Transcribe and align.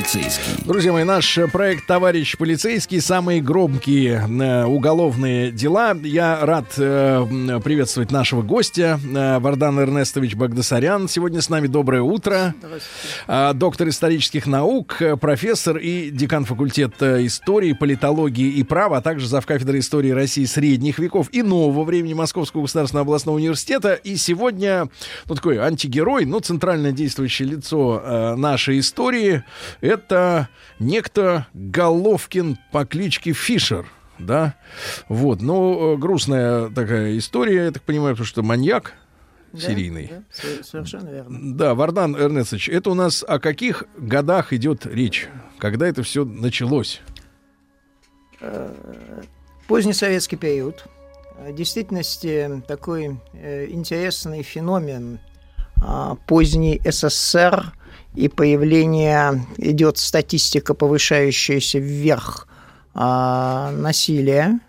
полицейский. 0.00 0.64
Друзья 0.64 0.92
мои, 0.92 1.04
наш 1.04 1.38
проект 1.52 1.86
«Товарищ 1.86 2.38
полицейский» 2.38 3.02
самые 3.02 3.42
громкие 3.42 4.26
э, 4.26 4.64
уголовные 4.64 5.50
дела. 5.50 5.94
Я 6.02 6.38
рад 6.40 6.72
э, 6.78 7.60
приветствовать 7.62 8.10
нашего 8.10 8.40
гостя 8.40 8.98
э, 9.02 9.38
Вардан 9.40 9.78
Эрнестович 9.78 10.36
Багдасарян. 10.36 11.06
Сегодня 11.06 11.42
с 11.42 11.50
нами 11.50 11.66
доброе 11.66 12.00
утро. 12.00 12.54
Э, 13.28 13.52
доктор 13.52 13.88
исторических 13.88 14.46
наук, 14.46 15.02
э, 15.02 15.16
профессор 15.16 15.76
и 15.76 16.08
декан 16.08 16.46
факультета 16.46 17.26
истории, 17.26 17.74
политологии 17.74 18.48
и 18.48 18.62
права, 18.62 18.98
а 18.98 19.02
также 19.02 19.28
завкафедры 19.28 19.80
истории 19.80 20.10
России 20.10 20.46
средних 20.46 20.98
веков 20.98 21.28
и 21.30 21.42
нового 21.42 21.84
времени 21.84 22.14
Московского 22.14 22.62
государственного 22.62 23.02
областного 23.02 23.36
университета. 23.36 23.94
И 23.94 24.16
сегодня, 24.16 24.88
ну, 25.28 25.34
такой 25.34 25.58
антигерой, 25.58 26.24
ну, 26.24 26.40
центральное 26.40 26.92
действующее 26.92 27.48
лицо 27.48 28.00
э, 28.02 28.34
нашей 28.36 28.78
истории— 28.78 29.44
это 29.90 30.48
некто 30.78 31.46
Головкин 31.52 32.58
по 32.72 32.84
кличке 32.84 33.32
Фишер. 33.32 33.86
Да, 34.18 34.54
вот, 35.08 35.40
ну, 35.40 35.94
э, 35.94 35.96
грустная 35.96 36.68
такая 36.68 37.16
история, 37.16 37.64
я 37.64 37.70
так 37.70 37.82
понимаю, 37.82 38.14
потому 38.14 38.26
что 38.26 38.42
маньяк, 38.42 38.92
серийный. 39.56 40.10
Да, 40.10 40.22
сов- 40.30 40.66
совершенно 40.66 41.08
верно. 41.08 41.56
Да, 41.56 41.74
Вардан 41.74 42.14
Эрнестович, 42.14 42.68
это 42.68 42.90
у 42.90 42.94
нас 42.94 43.24
о 43.26 43.38
каких 43.38 43.84
годах 43.96 44.52
идет 44.52 44.84
речь? 44.84 45.28
Когда 45.58 45.88
это 45.88 46.02
все 46.02 46.26
началось? 46.26 47.00
Поздний 49.66 49.94
советский 49.94 50.36
период. 50.36 50.84
В 51.38 51.54
действительности 51.54 52.62
такой 52.68 53.18
э, 53.32 53.66
интересный 53.70 54.42
феномен 54.42 55.18
а, 55.82 56.16
поздний 56.26 56.78
СССР 56.84 57.72
и 58.14 58.28
появление, 58.28 59.46
идет 59.58 59.98
статистика, 59.98 60.74
повышающаяся 60.74 61.78
вверх 61.78 62.48
а, 62.94 63.70
насилия, 63.72 64.60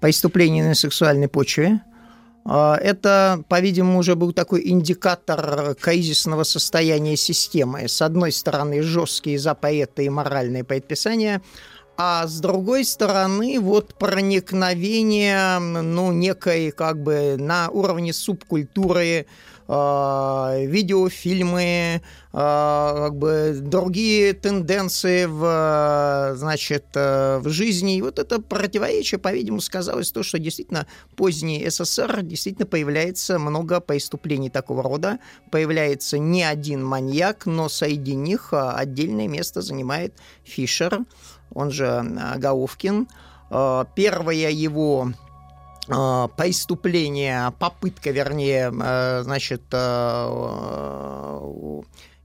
преступлений 0.00 0.62
на 0.62 0.74
сексуальной 0.74 1.28
почве. 1.28 1.80
А, 2.44 2.76
Это, 2.76 3.42
по-видимому, 3.48 3.98
уже 3.98 4.14
был 4.14 4.32
такой 4.32 4.68
индикатор 4.68 5.74
кризисного 5.74 6.44
состояния 6.44 7.16
системы. 7.16 7.88
С 7.88 8.00
одной 8.02 8.30
стороны, 8.30 8.82
жесткие 8.82 9.38
запреты 9.38 10.04
и 10.04 10.08
моральные 10.08 10.62
предписания, 10.62 11.42
а 11.98 12.26
с 12.26 12.40
другой 12.40 12.84
стороны, 12.84 13.58
вот 13.58 13.94
проникновение, 13.94 15.58
ну, 15.58 16.12
некой, 16.12 16.70
как 16.70 17.02
бы, 17.02 17.36
на 17.38 17.70
уровне 17.70 18.12
субкультуры, 18.12 19.26
видеофильмы, 19.68 21.62
э, 21.62 22.00
как 22.32 23.16
бы 23.16 23.58
другие 23.60 24.32
тенденции 24.32 25.24
в, 25.24 26.36
значит, 26.36 26.84
э, 26.94 27.38
в 27.38 27.48
жизни. 27.48 27.96
И 27.96 28.02
вот 28.02 28.18
это 28.18 28.40
противоречие, 28.40 29.18
по-видимому, 29.18 29.60
сказалось 29.60 30.12
то, 30.12 30.22
что 30.22 30.38
действительно 30.38 30.86
поздний 31.16 31.68
СССР 31.68 32.22
действительно 32.22 32.66
появляется 32.66 33.38
много 33.38 33.80
преступлений 33.80 34.50
такого 34.50 34.82
рода, 34.82 35.18
появляется 35.50 36.18
не 36.18 36.44
один 36.44 36.84
маньяк, 36.84 37.46
но 37.46 37.68
среди 37.68 38.14
них 38.14 38.50
э, 38.52 38.70
отдельное 38.70 39.26
место 39.26 39.62
занимает 39.62 40.14
Фишер, 40.44 41.00
он 41.52 41.70
же 41.70 42.04
Головкин. 42.36 43.08
Первое 43.94 44.50
его 44.50 45.12
преступление, 46.36 47.52
попытка, 47.58 48.10
вернее, 48.10 48.72
э, 48.72 49.22
значит, 49.22 49.62
э, 49.72 50.26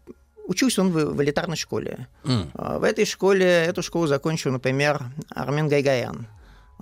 Учился 0.48 0.82
он 0.82 0.92
в, 0.92 1.14
в 1.14 1.24
элитарной 1.24 1.56
школе. 1.56 2.08
А, 2.26 2.80
В 2.80 2.84
этой 2.84 3.06
школе, 3.06 3.46
эту 3.46 3.82
школу 3.82 4.08
закончил, 4.08 4.52
например, 4.52 5.02
Армен 5.30 5.70
Гайгаян. 5.70 6.28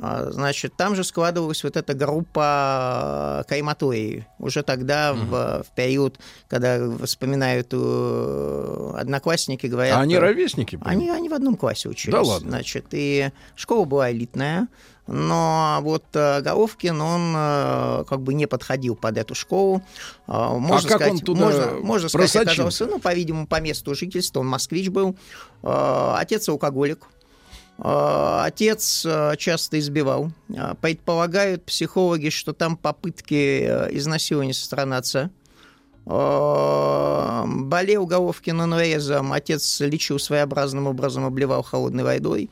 А, 0.01 0.29
Значит, 0.31 0.73
там 0.77 0.95
же 0.95 1.03
складывалась 1.03 1.63
вот 1.63 1.75
эта 1.75 1.93
группа 1.93 3.43
Кайматории. 3.47 4.25
Уже 4.39 4.63
тогда, 4.63 5.13
в, 5.13 5.63
в 5.63 5.75
период, 5.75 6.19
когда 6.47 6.79
вспоминают 7.03 7.67
э, 7.71 8.93
одноклассники, 8.97 9.67
говорят... 9.67 9.97
А 9.97 10.01
они 10.01 10.15
э, 10.15 10.19
ровесники? 10.19 10.77
были? 10.77 10.89
они, 10.89 11.09
они 11.09 11.29
в 11.29 11.33
одном 11.33 11.55
классе 11.55 11.89
учились. 11.89 12.13
Да 12.13 12.21
ладно? 12.21 12.49
Значит, 12.49 12.85
и 12.91 13.31
школа 13.55 13.85
была 13.85 14.11
элитная, 14.11 14.67
но 15.05 15.79
вот 15.81 16.05
э, 16.13 16.41
Головкин, 16.41 17.01
он 17.01 17.33
э, 17.35 18.03
как 18.07 18.21
бы 18.21 18.33
не 18.33 18.45
подходил 18.45 18.95
под 18.95 19.17
эту 19.17 19.35
школу. 19.35 19.81
А, 20.27 20.53
Можно 20.53 20.87
как 20.87 20.99
сказать, 20.99 21.13
он 21.13 21.19
туда 21.19 21.45
можно, 21.45 21.71
можно 21.81 22.09
сказать, 22.09 22.35
оказался, 22.35 22.85
ну, 22.85 22.99
по-видимому, 22.99 23.47
по 23.47 23.59
месту 23.59 23.95
жительства, 23.95 24.39
он 24.41 24.47
москвич 24.47 24.89
был. 24.89 25.17
Э, 25.63 26.13
Отец 26.17 26.47
алкоголик. 26.47 27.07
Э, 27.81 28.41
Отец 28.45 29.05
э, 29.05 29.35
часто 29.37 29.79
избивал. 29.79 30.31
Э, 30.49 30.73
Предполагают 30.81 31.65
психологи, 31.65 32.29
что 32.29 32.53
там 32.53 32.77
попытки 32.77 33.63
изнасилования 33.95 34.53
со 34.53 34.65
стороны 34.65 34.95
отца. 34.95 35.29
Болел 36.05 38.07
Головкин 38.07 38.63
инвалидом, 38.63 39.31
отец 39.31 39.79
лечил 39.79 40.17
своеобразным 40.17 40.87
образом, 40.87 41.25
обливал 41.25 41.61
холодной 41.61 42.03
водой. 42.03 42.49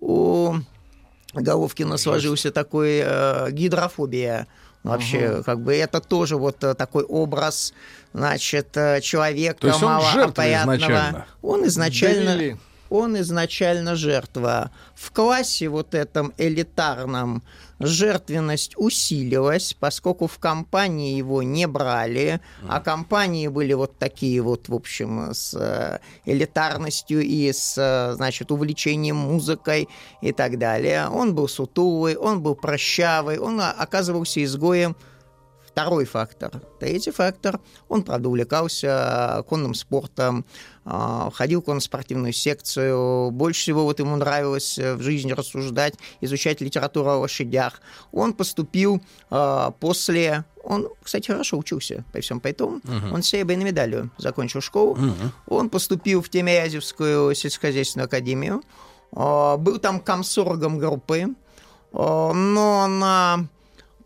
У 0.00 0.56
Головкина 1.32 1.96
сложился 1.96 2.50
такой 2.50 2.98
гидрофобия. 3.52 4.48
Вообще, 4.82 5.42
как 5.44 5.62
бы 5.62 5.74
это 5.74 6.00
тоже 6.00 6.36
вот 6.36 6.58
такой 6.58 7.04
образ, 7.04 7.72
значит, 8.12 8.72
человека 9.02 9.60
То 9.60 9.68
есть 9.68 9.82
он 9.82 9.92
малоопрятного. 9.92 10.76
изначально? 10.76 11.26
Он 11.40 11.66
изначально, 11.66 12.34
Довели. 12.34 12.56
Он 12.90 13.18
изначально 13.20 13.94
жертва. 13.94 14.70
В 14.94 15.10
классе 15.12 15.68
вот 15.68 15.94
этом 15.94 16.32
элитарном 16.36 17.42
жертвенность 17.78 18.74
усилилась, 18.76 19.74
поскольку 19.78 20.26
в 20.26 20.38
компании 20.38 21.16
его 21.16 21.42
не 21.42 21.66
брали, 21.66 22.40
а 22.68 22.80
компании 22.80 23.48
были 23.48 23.72
вот 23.72 23.98
такие 23.98 24.42
вот, 24.42 24.68
в 24.68 24.74
общем, 24.74 25.30
с 25.32 25.54
э, 25.54 25.98
элитарностью 26.26 27.22
и 27.22 27.50
с, 27.50 27.76
э, 27.78 28.14
значит, 28.14 28.52
увлечением 28.52 29.16
музыкой 29.16 29.88
и 30.20 30.32
так 30.32 30.58
далее. 30.58 31.08
Он 31.08 31.34
был 31.34 31.48
сутулый, 31.48 32.16
он 32.16 32.42
был 32.42 32.54
прощавый, 32.54 33.38
он 33.38 33.60
оказывался 33.60 34.44
изгоем 34.44 34.94
Второй 35.72 36.04
фактор. 36.04 36.50
Третий 36.80 37.12
фактор. 37.12 37.60
Он, 37.88 38.02
правда, 38.02 38.28
увлекался 38.28 39.44
конным 39.48 39.74
спортом, 39.74 40.44
а, 40.84 41.30
ходил 41.32 41.62
в 41.62 41.64
конно-спортивную 41.64 42.32
секцию. 42.32 43.30
Больше 43.30 43.62
всего 43.62 43.84
вот 43.84 44.00
ему 44.00 44.16
нравилось 44.16 44.78
в 44.78 45.00
жизни 45.00 45.32
рассуждать, 45.32 45.94
изучать 46.20 46.60
литературу 46.60 47.10
о 47.10 47.18
лошадях. 47.18 47.80
Он 48.12 48.32
поступил 48.32 49.00
а, 49.30 49.70
после 49.70 50.44
он, 50.62 50.88
кстати, 51.02 51.28
хорошо 51.28 51.56
учился 51.56 52.04
по 52.12 52.20
всем 52.20 52.38
поэтому. 52.38 52.80
Uh-huh. 52.80 53.14
Он 53.14 53.22
серебряной 53.22 53.64
медалью 53.64 54.10
закончил 54.18 54.60
школу. 54.60 54.94
Uh-huh. 54.94 55.30
Он 55.46 55.70
поступил 55.70 56.20
в 56.20 56.28
Тимирязевскую 56.28 57.34
сельскохозяйственную 57.34 58.06
академию. 58.06 58.62
А, 59.12 59.56
был 59.56 59.78
там 59.78 60.00
комсоргом 60.00 60.78
группы. 60.78 61.28
Но 61.92 62.86
на 62.86 63.48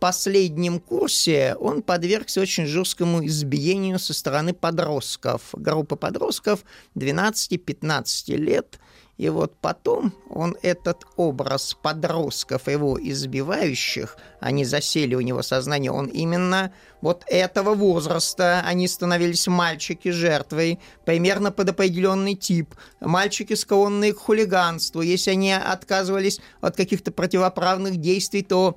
последнем 0.04 0.80
курсе 0.80 1.56
он 1.58 1.80
подвергся 1.80 2.42
очень 2.42 2.66
жесткому 2.66 3.24
избиению 3.24 3.98
со 3.98 4.12
стороны 4.12 4.52
подростков. 4.52 5.40
Группа 5.54 5.96
подростков 5.96 6.62
12-15 6.94 8.36
лет. 8.36 8.78
И 9.16 9.30
вот 9.30 9.56
потом 9.62 10.12
он 10.28 10.58
этот 10.60 11.04
образ 11.16 11.74
подростков, 11.80 12.68
его 12.68 12.98
избивающих, 13.00 14.18
они 14.40 14.66
засели 14.66 15.14
у 15.14 15.22
него 15.22 15.40
сознание, 15.40 15.90
он 15.90 16.06
именно 16.06 16.72
вот 17.00 17.24
этого 17.28 17.74
возраста, 17.74 18.62
они 18.66 18.88
становились 18.88 19.46
мальчики 19.46 20.10
жертвой, 20.10 20.80
примерно 21.06 21.50
под 21.50 21.70
определенный 21.70 22.34
тип, 22.34 22.74
мальчики 23.00 23.54
склонные 23.54 24.12
к 24.12 24.18
хулиганству. 24.18 25.00
Если 25.00 25.30
они 25.30 25.52
отказывались 25.52 26.40
от 26.60 26.76
каких-то 26.76 27.10
противоправных 27.10 27.96
действий, 27.96 28.42
то 28.42 28.76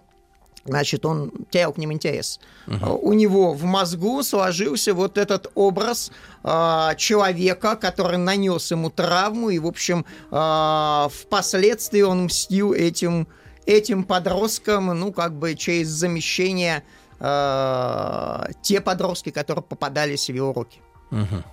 значит, 0.68 1.06
он 1.06 1.32
терял 1.50 1.74
к 1.74 1.78
ним 1.78 1.92
интерес. 1.92 2.40
Uh-huh. 2.68 3.00
У 3.02 3.14
него 3.14 3.54
в 3.54 3.64
мозгу 3.64 4.24
сложился 4.24 4.94
вот 4.94 5.18
этот 5.18 5.52
образ 5.56 6.12
э, 6.44 6.90
человека, 6.98 7.76
который 7.76 8.18
нанес 8.18 8.72
ему 8.72 8.90
травму, 8.90 9.50
и, 9.50 9.60
в 9.60 9.66
общем, 9.66 10.06
э, 10.32 11.08
впоследствии 11.12 12.02
он 12.02 12.26
мстил 12.26 12.74
этим, 12.74 13.28
этим 13.66 14.04
подросткам, 14.04 14.88
ну, 14.88 15.12
как 15.12 15.34
бы 15.34 15.56
через 15.56 15.88
замещение 15.88 16.84
э, 17.20 18.46
те 18.62 18.82
подростки, 18.82 19.32
которые 19.32 19.64
попадались 19.64 20.30
в 20.30 20.34
его 20.34 20.54
руки. 20.54 20.80
Uh-huh. 21.12 21.44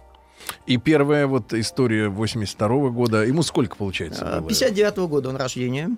И 0.67 0.76
первая 0.76 1.26
вот 1.26 1.55
история 1.55 2.08
82 2.08 2.69
-го 2.69 2.90
года, 2.90 3.25
ему 3.25 3.43
сколько 3.43 3.76
получается? 3.76 4.43
59 4.46 4.99
-го 4.99 5.08
года 5.08 5.28
он 5.31 5.37
рождения. 5.37 5.90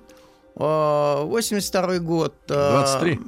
82 0.56 1.98
год. 1.98 2.34
23? 2.46 3.12
Э, 3.12 3.18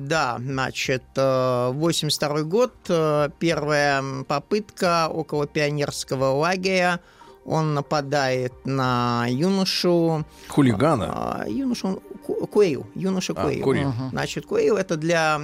да, 0.00 0.38
значит, 0.38 1.02
82 1.14 2.38
э, 2.38 2.42
год. 2.44 2.72
Э, 2.88 3.28
первая 3.38 4.02
попытка 4.26 5.08
около 5.08 5.46
пионерского 5.46 6.30
лагеря. 6.30 7.00
Он 7.44 7.74
нападает 7.74 8.52
на 8.64 9.26
юношу. 9.28 10.24
Хулигана? 10.48 11.44
Юношу, 11.48 12.02
Куэйл. 12.50 12.86
Юноша 12.94 13.32
а, 13.36 13.42
Куэйл. 13.42 13.92
Значит, 14.10 14.46
Куэйл 14.46 14.76
это 14.76 14.96
для 14.96 15.38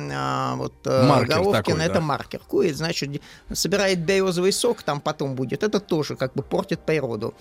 вот, 0.57 0.75
маркер 0.85 1.41
Головкина, 1.41 1.63
такой, 1.63 1.85
это 1.85 1.95
да. 1.95 2.01
маркер. 2.01 2.41
Куэйл, 2.47 2.75
значит, 2.75 3.23
собирает 3.53 3.99
березовый 4.01 4.53
сок, 4.53 4.83
там 4.83 5.01
потом 5.01 5.35
будет. 5.35 5.63
Это 5.63 5.81
тоже 5.81 6.17
как 6.17 6.35
бы 6.35 6.43
портит 6.43 6.81
природу. 6.81 7.35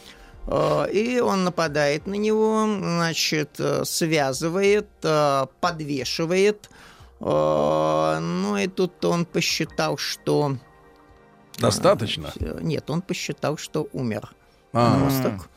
Э, 0.48 0.90
и 0.92 1.20
он 1.20 1.44
нападает 1.44 2.08
на 2.08 2.16
него, 2.16 2.66
значит, 2.66 3.60
э, 3.60 3.84
связывает, 3.86 4.88
э, 5.04 5.46
подвешивает. 5.62 6.70
Ну 7.18 8.58
и 8.58 8.68
тут 8.68 9.04
он 9.06 9.26
посчитал, 9.26 9.98
что... 9.98 10.58
Достаточно? 11.58 12.34
Нет, 12.60 12.90
он 12.90 13.02
посчитал, 13.02 13.56
что 13.56 13.88
умер. 13.94 14.34
Подросток. 14.74 15.50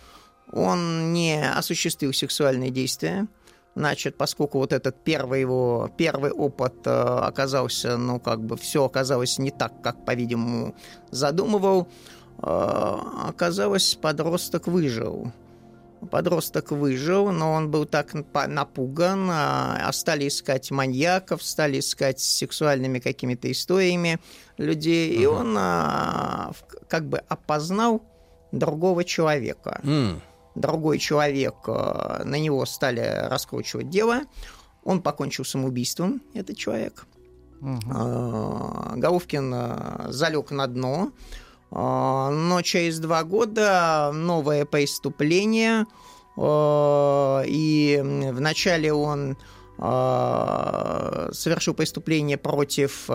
Он 0.52 1.12
не 1.12 1.44
осуществил 1.44 2.12
сексуальные 2.12 2.70
действия. 2.70 3.26
Значит, 3.75 4.17
поскольку 4.17 4.58
вот 4.58 4.73
этот 4.73 5.02
первый 5.02 5.40
его 5.40 5.90
первый 5.99 6.31
опыт 6.31 6.87
оказался, 6.87 7.96
ну, 7.96 8.20
как 8.20 8.40
бы 8.40 8.56
все 8.56 8.85
оказалось 8.85 9.38
не 9.38 9.50
так, 9.50 9.82
как, 9.82 10.05
по-видимому, 10.05 10.76
задумывал, 11.11 11.88
Э, 11.88 12.17
оказалось, 12.40 13.94
подросток 13.94 14.67
выжил. 14.67 15.32
Подросток 16.11 16.70
выжил, 16.70 17.32
но 17.32 17.52
он 17.52 17.70
был 17.70 17.85
так 17.85 18.14
напуган, 18.14 19.29
а 19.31 19.90
стали 19.93 20.29
искать 20.29 20.70
маньяков, 20.70 21.43
стали 21.43 21.81
искать 21.81 22.20
сексуальными 22.20 23.00
какими-то 23.00 23.50
историями 23.50 24.20
людей, 24.58 25.11
uh-huh. 25.11 25.23
и 25.23 25.26
он 25.26 25.56
а, 25.58 26.52
как 26.88 27.08
бы 27.08 27.19
опознал 27.19 28.02
другого 28.52 29.05
человека. 29.05 29.81
Mm. 29.82 30.20
Другой 30.55 30.99
человек, 30.99 31.56
а, 31.67 32.23
на 32.25 32.38
него 32.38 32.64
стали 32.64 33.26
раскручивать 33.29 33.90
дело, 33.90 34.20
он 34.85 35.02
покончил 35.02 35.44
самоубийством, 35.44 36.23
этот 36.32 36.56
человек. 36.56 37.06
Uh-huh. 37.61 38.96
Головкин 38.96 40.12
залег 40.12 40.52
на 40.52 40.67
дно, 40.69 41.12
но 41.70 42.60
через 42.62 42.98
два 42.98 43.24
года 43.24 44.10
новое 44.14 44.64
преступление, 44.64 45.86
а, 46.36 47.42
и 47.46 48.00
вначале 48.02 48.92
он 48.92 49.36
а, 49.78 51.28
совершил 51.32 51.74
преступление 51.74 52.38
против 52.38 53.06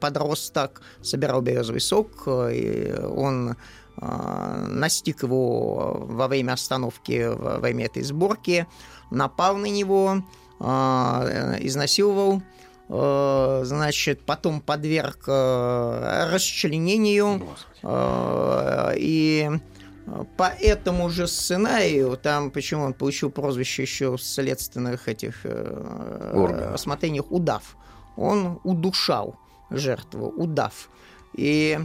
подросток, 0.00 0.82
собирал 1.02 1.40
березовый 1.40 1.80
сок, 1.80 2.26
и 2.26 2.94
он 3.16 3.56
настиг 4.00 5.24
его 5.24 6.06
во 6.08 6.28
время 6.28 6.52
остановки, 6.52 7.34
во 7.34 7.58
время 7.58 7.86
этой 7.86 8.04
сборки, 8.04 8.68
напал 9.10 9.56
на 9.56 9.66
него, 9.66 10.22
изнасиловал 10.60 12.40
значит, 12.88 14.22
потом 14.22 14.60
подверг 14.60 15.24
э, 15.26 16.30
расчленению. 16.32 17.42
Э, 17.82 18.94
и 18.96 19.50
по 20.38 20.44
этому 20.44 21.10
же 21.10 21.26
сценарию, 21.26 22.16
там, 22.16 22.50
почему 22.50 22.84
он 22.84 22.94
получил 22.94 23.30
прозвище 23.30 23.82
еще 23.82 24.16
в 24.16 24.22
следственных 24.22 25.06
этих 25.08 25.44
Орган. 25.44 26.72
рассмотрениях 26.72 27.30
«удав», 27.30 27.76
он 28.16 28.58
удушал 28.64 29.36
жертву, 29.70 30.28
удав. 30.28 30.88
И 31.34 31.78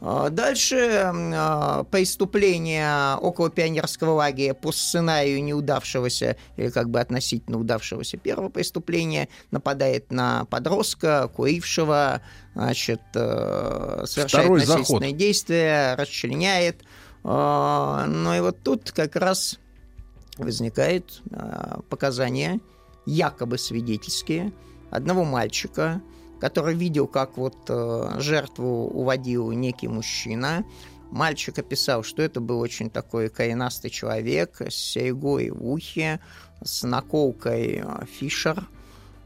дальше 0.00 1.10
а, 1.12 1.84
преступление 1.84 3.16
около 3.16 3.50
пионерского 3.50 4.12
лагеря 4.12 4.54
по 4.54 4.70
сценарию 4.70 5.42
неудавшегося 5.42 6.36
или 6.56 6.70
как 6.70 6.90
бы 6.90 7.00
относительно 7.00 7.58
удавшегося 7.58 8.16
первого 8.16 8.48
преступления 8.48 9.28
нападает 9.50 10.12
на 10.12 10.44
подростка, 10.44 11.28
курившего, 11.28 12.20
значит, 12.54 13.00
э, 13.14 14.04
совершает 14.06 14.44
Второй 14.44 14.60
насильственные 14.60 15.10
заход. 15.10 15.18
действия, 15.18 15.94
расчленяет. 15.96 16.82
А, 17.24 18.06
ну 18.06 18.34
и 18.34 18.40
вот 18.40 18.62
тут 18.62 18.92
как 18.92 19.16
раз 19.16 19.58
возникает 20.36 21.20
показания 21.88 22.60
якобы 23.06 23.58
свидетельские 23.58 24.52
одного 24.90 25.24
мальчика, 25.24 26.00
который 26.40 26.74
видел, 26.74 27.06
как 27.06 27.36
вот 27.36 27.56
э, 27.68 28.16
жертву 28.18 28.88
уводил 28.88 29.50
некий 29.52 29.88
мужчина. 29.88 30.64
Мальчик 31.10 31.58
описал, 31.58 32.02
что 32.02 32.22
это 32.22 32.40
был 32.40 32.60
очень 32.60 32.90
такой 32.90 33.28
коренастый 33.28 33.90
человек 33.90 34.60
с 34.60 34.74
серьгой 34.74 35.50
в 35.50 35.66
ухе, 35.66 36.20
с 36.62 36.82
наколкой 36.82 37.82
э, 37.84 38.04
Фишер. 38.06 38.68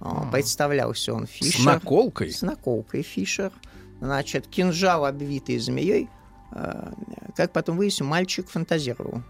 Mm. 0.01 0.31
Представлялся 0.31 1.15
он 1.15 1.27
Фишер. 1.27 1.61
С 1.61 1.65
наколкой? 1.65 2.31
С 2.33 2.43
наколкой 2.43 3.03
Фишер. 3.03 3.53
Значит, 4.01 4.47
кинжал, 4.47 5.05
обвитый 5.05 5.59
змеей. 5.59 6.09
Э, 6.53 6.93
как 7.37 7.53
потом 7.53 7.77
выяснил, 7.77 8.07
мальчик 8.07 8.49
фантазировал. 8.49 9.23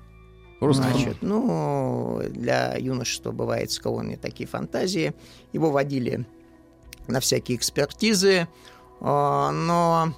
Просто. 0.60 0.84
Значит, 0.84 1.16
ну, 1.22 2.22
для 2.28 2.76
юношества 2.76 3.32
бывает 3.32 3.72
склонны 3.72 4.16
такие 4.16 4.48
фантазии. 4.48 5.12
Его 5.52 5.72
водили 5.72 6.24
на 7.08 7.20
всякие 7.20 7.56
экспертизы, 7.56 8.48
а, 9.00 9.50
но 9.50 10.14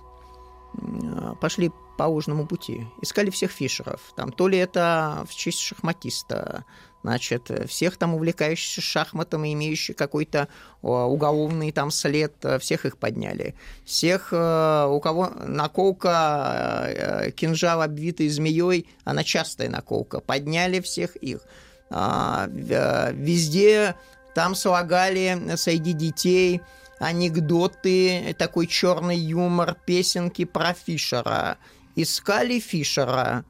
пошли 1.40 1.70
по 1.96 2.04
ложному 2.04 2.46
пути. 2.46 2.86
Искали 3.00 3.30
всех 3.30 3.52
фишеров. 3.52 4.00
Там 4.16 4.32
то 4.32 4.48
ли 4.48 4.58
это 4.58 5.24
в 5.28 5.34
честь 5.34 5.60
шахматиста, 5.60 6.64
значит, 7.04 7.50
всех 7.68 7.96
там 7.96 8.14
увлекающихся 8.14 8.80
шахматом 8.80 9.44
и 9.44 9.52
имеющих 9.52 9.94
какой-то 9.94 10.48
уголовный 10.82 11.70
там 11.70 11.92
след, 11.92 12.34
всех 12.58 12.86
их 12.86 12.98
подняли. 12.98 13.54
Всех, 13.84 14.32
у 14.32 15.00
кого 15.00 15.30
наколка, 15.46 17.32
кинжал 17.36 17.82
обвитый 17.82 18.28
змеей, 18.28 18.88
она 19.04 19.22
частая 19.22 19.68
наколка, 19.68 20.18
подняли 20.18 20.80
всех 20.80 21.14
их. 21.16 21.42
А, 21.90 22.48
везде 22.48 23.94
там 24.34 24.54
слагали 24.54 25.54
среди 25.56 25.92
детей 25.92 26.60
анекдоты, 26.98 28.34
такой 28.38 28.66
черный 28.66 29.16
юмор, 29.18 29.76
песенки 29.86 30.44
про 30.44 30.74
Фишера. 30.74 31.58
Искали 31.96 32.58
Фишера. 32.60 33.44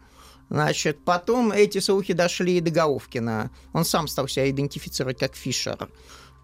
Значит, 0.50 1.04
потом 1.04 1.52
эти 1.52 1.78
слухи 1.78 2.12
дошли 2.12 2.58
и 2.58 2.60
до 2.60 2.70
Головкина. 2.70 3.50
Он 3.72 3.84
сам 3.84 4.08
стал 4.08 4.28
себя 4.28 4.48
идентифицировать 4.50 5.18
как 5.18 5.34
Фишер. 5.34 5.88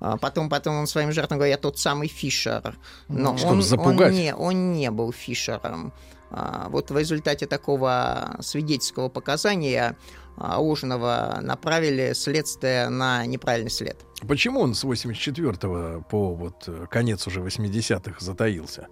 А 0.00 0.16
Потом, 0.16 0.49
потом 0.49 0.76
он 0.76 0.87
своим 0.87 1.12
жертвам 1.12 1.38
говорит, 1.38 1.56
я 1.56 1.59
тот 1.61 1.78
самый 1.78 2.09
Фишер. 2.09 2.78
Но 3.09 3.37
Чтобы 3.37 3.52
он, 3.52 3.62
запугать. 3.62 4.09
он, 4.09 4.14
не, 4.14 4.35
он 4.35 4.73
не 4.73 4.90
был 4.90 5.12
Фишером. 5.12 5.92
А, 6.30 6.68
Вот 6.68 6.90
в 6.90 6.96
результате 6.96 7.46
такого 7.46 8.37
свидетельского 8.40 9.08
показания 9.08 9.96
а, 10.37 10.60
Ужинова 10.60 11.38
направили 11.42 12.12
следствие 12.14 12.88
на 12.88 13.26
неправильный 13.26 13.70
след. 13.70 13.96
Почему 14.26 14.60
он 14.60 14.75
с 14.75 14.84
84 14.84 16.02
по 16.08 16.34
вот 16.34 16.68
конец 16.90 17.26
уже 17.26 17.40
80-х 17.40 18.16
затаился? 18.20 18.88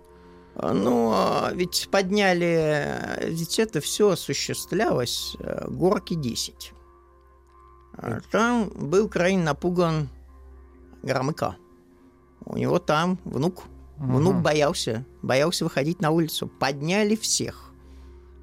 А, 0.56 0.72
Ну, 0.72 1.14
ведь 1.54 1.88
подняли, 1.90 2.88
ведь 3.22 3.58
это 3.58 3.80
все 3.80 4.10
осуществлялось 4.10 5.36
э, 5.40 5.66
горки 5.68 6.14
10. 6.14 6.72
А 7.94 8.20
Там 8.30 8.70
был 8.74 9.08
крайне 9.08 9.42
напуган 9.42 10.08
Громыка. 11.02 11.56
У 12.44 12.56
него 12.56 12.78
там 12.78 13.18
внук. 13.24 13.64
Внук 13.98 14.36
боялся, 14.36 15.04
боялся 15.22 15.64
выходить 15.64 16.00
на 16.00 16.10
улицу. 16.10 16.46
Подняли 16.46 17.16
всех. 17.16 17.72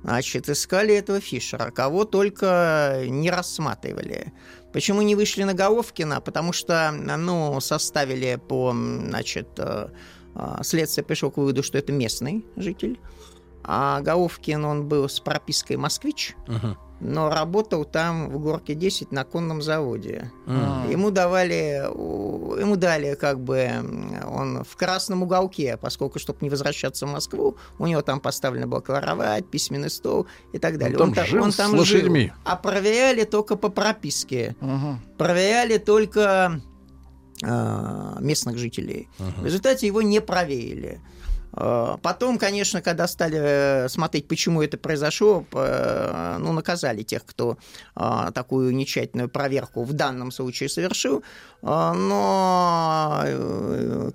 Значит, 0.03 0.49
искали 0.49 0.93
этого 0.93 1.19
Фишера, 1.19 1.71
кого 1.71 2.05
только 2.05 3.05
не 3.07 3.31
рассматривали. 3.31 4.33
Почему 4.71 5.01
не 5.01 5.15
вышли 5.15 5.43
на 5.43 5.55
Головкина? 5.55 6.21
Потому 6.21 6.53
что, 6.53 6.91
ну, 6.91 7.59
составили 7.59 8.39
по, 8.47 8.71
значит, 8.71 9.47
э, 9.57 9.87
э, 10.35 10.57
следствие 10.61 11.03
пришло 11.03 11.31
к 11.31 11.37
выводу, 11.37 11.63
что 11.63 11.79
это 11.79 11.91
местный 11.91 12.45
житель. 12.55 12.99
А 13.63 14.01
Головкин, 14.01 14.63
он 14.63 14.87
был 14.87 15.09
с 15.09 15.19
пропиской 15.19 15.77
«Москвич», 15.77 16.35
Мгм. 16.45 16.77
Но 17.01 17.29
работал 17.29 17.83
там 17.85 18.29
в 18.29 18.39
Горке 18.39 18.73
10 18.73 19.11
на 19.11 19.23
конном 19.25 19.61
заводе. 19.61 20.31
М. 20.47 20.89
Ему 20.89 21.11
давали, 21.11 21.83
ему 22.59 22.75
дали 22.77 23.15
как 23.15 23.39
бы 23.39 23.69
он 24.27 24.63
в 24.63 24.75
красном 24.75 25.23
уголке, 25.23 25.77
поскольку, 25.77 26.19
чтобы 26.19 26.39
не 26.41 26.49
возвращаться 26.49 27.05
в 27.05 27.11
Москву, 27.11 27.57
у 27.79 27.87
него 27.87 28.01
там 28.01 28.19
поставлена 28.19 28.65
была 28.67 28.81
кровать, 28.81 29.45
письменный 29.49 29.89
стол 29.89 30.27
и 30.53 30.57
так 30.57 30.77
далее. 30.77 30.97
там 30.97 31.13
та- 31.13 31.25
жил 31.25 31.39
с 31.51 31.57
лошадьми. 31.79 32.31
А 32.45 32.55
проверяли 32.55 33.23
только 33.25 33.55
по 33.57 33.69
прописке. 33.69 34.55
Проверяли 35.17 35.77
только 35.77 36.61
э, 37.43 38.15
местных 38.21 38.57
жителей. 38.57 39.09
В 39.19 39.45
результате 39.45 39.87
его 39.87 40.01
не 40.01 40.21
проверили. 40.21 41.01
Э, 41.55 41.97
Потом, 42.01 42.37
конечно, 42.37 42.81
когда 42.81 43.07
стали 43.07 43.39
э, 43.39 43.89
смотреть, 43.89 44.27
почему 44.27 44.61
это 44.61 44.77
произошло, 44.77 45.45
э, 45.53 46.37
ну, 46.39 46.51
наказали 46.53 47.03
тех, 47.03 47.25
кто 47.25 47.57
такую 48.33 48.75
нечательную 48.75 49.29
проверку 49.29 49.83
в 49.83 49.93
данном 49.93 50.31
случае 50.31 50.69
совершил. 50.69 51.23
Но, 51.61 53.23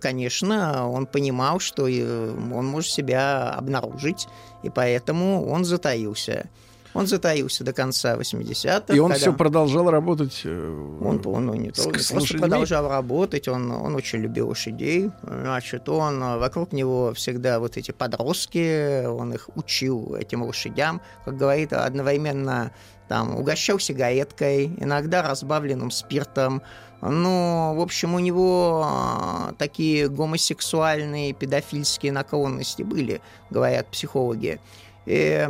конечно, 0.00 0.88
он 0.88 1.06
понимал, 1.06 1.60
что 1.60 1.84
он 1.84 2.66
может 2.66 2.90
себя 2.90 3.50
обнаружить, 3.50 4.28
и 4.62 4.68
поэтому 4.70 5.48
он 5.50 5.64
затаился. 5.64 6.48
Он 6.94 7.06
затаился 7.06 7.64
до 7.64 7.72
конца 7.72 8.16
80-х. 8.16 8.94
И 8.94 8.98
он 8.98 9.12
все 9.12 9.32
продолжал 9.32 9.90
работать. 9.90 10.42
э, 10.44 10.96
он, 11.00 11.20
он 11.24 11.46
ну, 11.46 11.54
не, 11.54 11.72
с- 11.72 11.86
не 11.86 11.98
с 11.98 12.10
просто 12.10 12.38
продолжал 12.38 12.88
работать, 12.88 13.46
он, 13.48 13.70
он 13.70 13.94
очень 13.94 14.18
любил 14.20 14.48
лошадей. 14.48 15.10
Значит, 15.22 15.88
он 15.88 16.22
э, 16.22 16.38
вокруг 16.38 16.72
него 16.72 17.12
всегда 17.14 17.60
вот 17.60 17.76
эти 17.76 17.92
подростки, 17.92 19.06
он 19.06 19.32
их 19.32 19.48
учил 19.54 20.14
этим 20.16 20.42
лошадям, 20.42 21.00
как 21.24 21.36
говорит, 21.36 21.72
одновременно 21.72 22.72
там 23.08 23.36
угощал 23.36 23.78
сигареткой, 23.78 24.66
иногда 24.78 25.22
разбавленным 25.22 25.90
спиртом. 25.90 26.62
Ну, 27.02 27.74
в 27.76 27.80
общем, 27.80 28.14
у 28.14 28.18
него 28.18 28.86
э, 28.86 29.52
такие 29.58 30.08
гомосексуальные, 30.08 31.32
педофильские 31.32 32.12
наклонности 32.12 32.82
были, 32.82 33.20
говорят 33.50 33.86
психологи. 33.88 34.60
И 35.06 35.48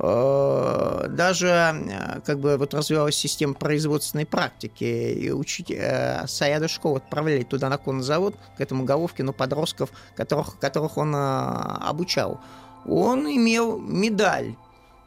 даже 0.00 1.48
э, 1.48 2.20
как 2.24 2.38
бы 2.38 2.56
вот 2.56 2.72
развивалась 2.72 3.16
система 3.16 3.54
производственной 3.54 4.26
практики, 4.26 4.84
и 4.84 5.30
учить 5.32 5.70
э, 5.70 6.24
Саяда 6.26 6.68
отправляли 6.84 7.42
туда 7.42 7.68
на 7.68 7.78
конный 7.78 8.04
завод, 8.04 8.36
к 8.56 8.60
этому 8.60 8.84
Головкину 8.84 9.32
подростков, 9.32 9.90
которых, 10.14 10.58
которых 10.60 10.96
он 10.98 11.14
э, 11.14 11.18
обучал. 11.18 12.40
Он 12.86 13.26
имел 13.26 13.78
медаль 13.78 14.54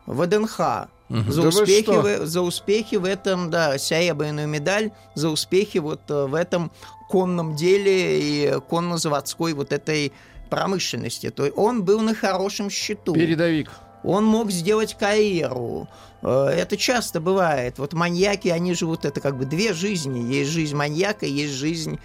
ВДНХ 0.08 0.90
Мгм. 1.12 1.30
за, 1.30 1.42
Да 1.42 1.48
успехи 1.50 1.90
в, 1.90 2.26
за 2.26 2.42
успехи 2.42 2.96
в 2.96 3.04
этом, 3.04 3.50
да, 3.50 3.78
серебряную 3.78 4.48
медаль 4.48 4.92
за 5.14 5.28
успехи 5.30 5.80
вот 5.80 6.00
э, 6.10 6.26
в 6.26 6.36
этом 6.36 6.72
конном 7.10 7.56
деле 7.58 8.22
и 8.22 8.60
конно-заводской 8.70 9.54
вот 9.54 9.74
этой 9.74 10.14
промышленности. 10.50 11.30
То 11.30 11.46
есть 11.46 11.58
он 11.58 11.84
был 11.84 12.00
на 12.00 12.16
хорошем 12.16 12.70
счету. 12.70 13.14
Передовик. 13.14 13.70
Он 14.04 14.26
мог 14.26 14.52
сделать 14.52 14.96
карьеру. 14.98 15.88
Э, 16.22 16.48
Это 16.48 16.78
часто 16.78 17.20
бывает. 17.20 17.78
Вот 17.78 17.94
маньяки, 17.94 18.48
они 18.48 18.74
живут, 18.74 19.06
это 19.06 19.22
как 19.22 19.38
бы 19.38 19.46
две 19.46 19.74
жизни. 19.74 20.34
Есть 20.34 20.52
жизнь 20.52 20.76
маньяка, 20.76 21.26
есть 21.26 21.54
жизнь, 21.54 22.00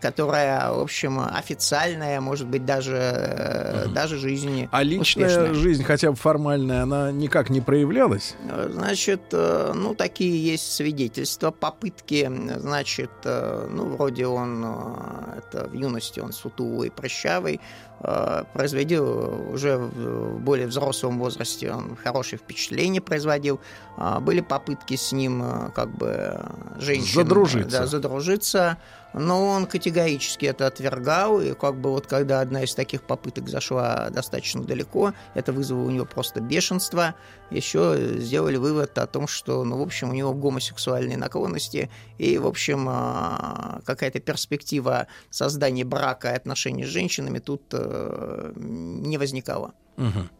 которая, 0.00 0.72
в 0.72 0.80
общем, 0.80 1.20
официальная, 1.20 2.20
может 2.20 2.46
быть, 2.46 2.64
даже, 2.64 2.96
э, 2.96 3.86
даже 3.94 4.16
жизнь 4.18 4.68
А 4.70 4.82
личная 4.82 5.26
успешная. 5.26 5.54
жизнь, 5.54 5.84
хотя 5.84 6.10
бы 6.10 6.16
формальная, 6.16 6.82
она 6.84 7.12
никак 7.12 7.50
не 7.50 7.60
проявлялась? 7.60 8.36
Э, 8.48 8.68
Значит, 8.72 9.20
э, 9.32 9.72
ну, 9.74 9.94
такие 9.94 10.42
есть 10.52 10.72
свидетельства, 10.72 11.50
попытки, 11.50 12.30
значит, 12.56 13.10
э, 13.24 13.68
ну, 13.70 13.84
вроде 13.90 14.26
он, 14.26 14.64
э, 14.64 15.38
это 15.38 15.68
в 15.68 15.74
юности 15.74 16.20
он 16.20 16.32
сутулый, 16.32 16.90
прыщавый, 16.90 17.60
э, 18.02 18.44
производил 18.54 19.52
уже 19.52 19.76
в 19.76 20.38
более 20.40 20.66
взрослом 20.68 21.18
возрасте, 21.18 21.70
он 21.70 21.96
хорошее 21.96 22.38
впечатление 22.38 23.02
производил. 23.02 23.60
А, 23.98 24.20
Были 24.20 24.40
попытки 24.40 24.96
с 24.96 25.12
ним, 25.12 25.42
э, 25.42 25.70
как 25.74 25.90
бы, 25.90 26.06
э, 26.08 26.40
женщин... 26.78 27.14
Задружиться. 27.14 27.80
Да, 27.80 27.86
задружиться, 27.86 28.78
но 29.12 29.46
он 29.46 29.66
категорически 29.66 30.46
это 30.46 30.66
отвергал, 30.66 31.40
и 31.40 31.54
как 31.54 31.76
бы 31.76 31.90
вот 31.90 32.06
когда 32.06 32.40
одна 32.40 32.62
из 32.62 32.74
таких 32.74 33.02
попыток 33.02 33.48
зашла 33.48 34.10
достаточно 34.10 34.62
далеко, 34.62 35.14
это 35.34 35.52
вызвало 35.52 35.84
у 35.84 35.90
него 35.90 36.06
просто 36.06 36.40
бешенство, 36.40 37.14
еще 37.50 37.96
сделали 38.18 38.56
вывод 38.56 38.96
о 38.98 39.06
том, 39.06 39.26
что, 39.26 39.64
ну, 39.64 39.78
в 39.78 39.82
общем, 39.82 40.10
у 40.10 40.12
него 40.12 40.32
гомосексуальные 40.32 41.16
наклонности, 41.16 41.90
и, 42.18 42.38
в 42.38 42.46
общем, 42.46 42.86
а, 42.88 43.80
какая-то 43.84 44.20
перспектива 44.20 45.08
создания 45.30 45.84
брака 45.84 46.30
и 46.30 46.36
отношений 46.36 46.84
с 46.84 46.88
женщинами 46.88 47.38
тут 47.38 47.62
э, 47.72 48.52
не 48.56 49.18
возникала. 49.18 49.72
Мгм. 49.96 50.30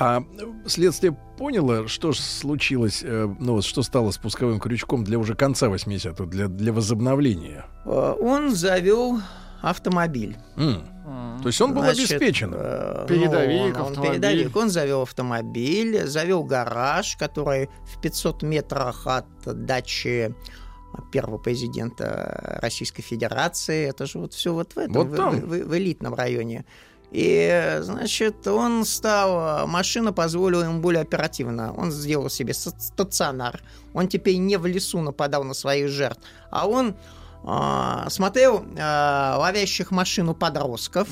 А 0.00 0.22
следствие 0.66 1.16
поняло, 1.38 1.88
что 1.88 2.12
ж 2.12 2.18
случилось, 2.20 3.02
э, 3.04 3.34
ну 3.40 3.54
вот 3.54 3.64
что 3.64 3.82
стало 3.82 4.12
спусковым 4.12 4.60
крючком 4.60 5.02
для 5.04 5.18
уже 5.18 5.34
конца 5.34 5.66
80-х, 5.66 6.24
для, 6.26 6.46
для 6.48 6.72
возобновления? 6.72 7.66
Э, 7.84 8.14
Он 8.20 8.54
завел 8.54 9.18
автомобиль. 9.60 10.36
М. 10.56 10.82
То 11.42 11.48
есть 11.48 11.60
он 11.60 11.74
был 11.74 11.82
Значит, 11.82 12.10
обеспечен. 12.12 12.52
э, 12.54 13.06
Передовик, 13.08 13.74
ну, 13.76 13.80
он, 13.80 13.86
он 13.86 13.92
автомобиль. 13.92 14.20
передовик. 14.20 14.56
Он 14.56 14.70
завел 14.70 15.02
автомобиль, 15.02 16.06
завел 16.06 16.44
гараж, 16.44 17.16
который 17.16 17.68
в 17.92 18.00
500 18.00 18.42
метрах 18.44 19.06
от 19.06 19.26
дачи 19.44 20.32
первого 21.12 21.38
президента 21.38 22.58
Российской 22.62 23.02
Федерации. 23.02 23.88
Это 23.88 24.06
же 24.06 24.18
вот 24.18 24.32
все 24.32 24.52
вот 24.54 24.72
в 24.74 24.78
этом, 24.78 24.92
Вот 24.94 25.16
там. 25.16 25.40
в- 25.40 25.44
в- 25.44 25.66
в 25.68 25.76
элитном 25.76 26.14
районе. 26.14 26.64
И, 27.10 27.78
значит, 27.80 28.46
он 28.46 28.84
стал, 28.84 29.66
машина 29.66 30.12
позволила 30.12 30.64
ему 30.64 30.80
более 30.80 31.02
оперативно. 31.02 31.72
Он 31.74 31.90
сделал 31.90 32.28
себе 32.28 32.52
ста- 32.52 32.78
стационар. 32.78 33.62
Он 33.94 34.08
теперь 34.08 34.36
не 34.36 34.58
в 34.58 34.66
лесу 34.66 35.00
нападал 35.00 35.44
на 35.44 35.54
своих 35.54 35.88
жертв, 35.88 36.20
а 36.50 36.68
он 36.68 36.94
а, 37.44 38.08
смотрел 38.10 38.64
а, 38.78 39.36
ловящих 39.38 39.90
машину 39.90 40.34
подростков, 40.34 41.08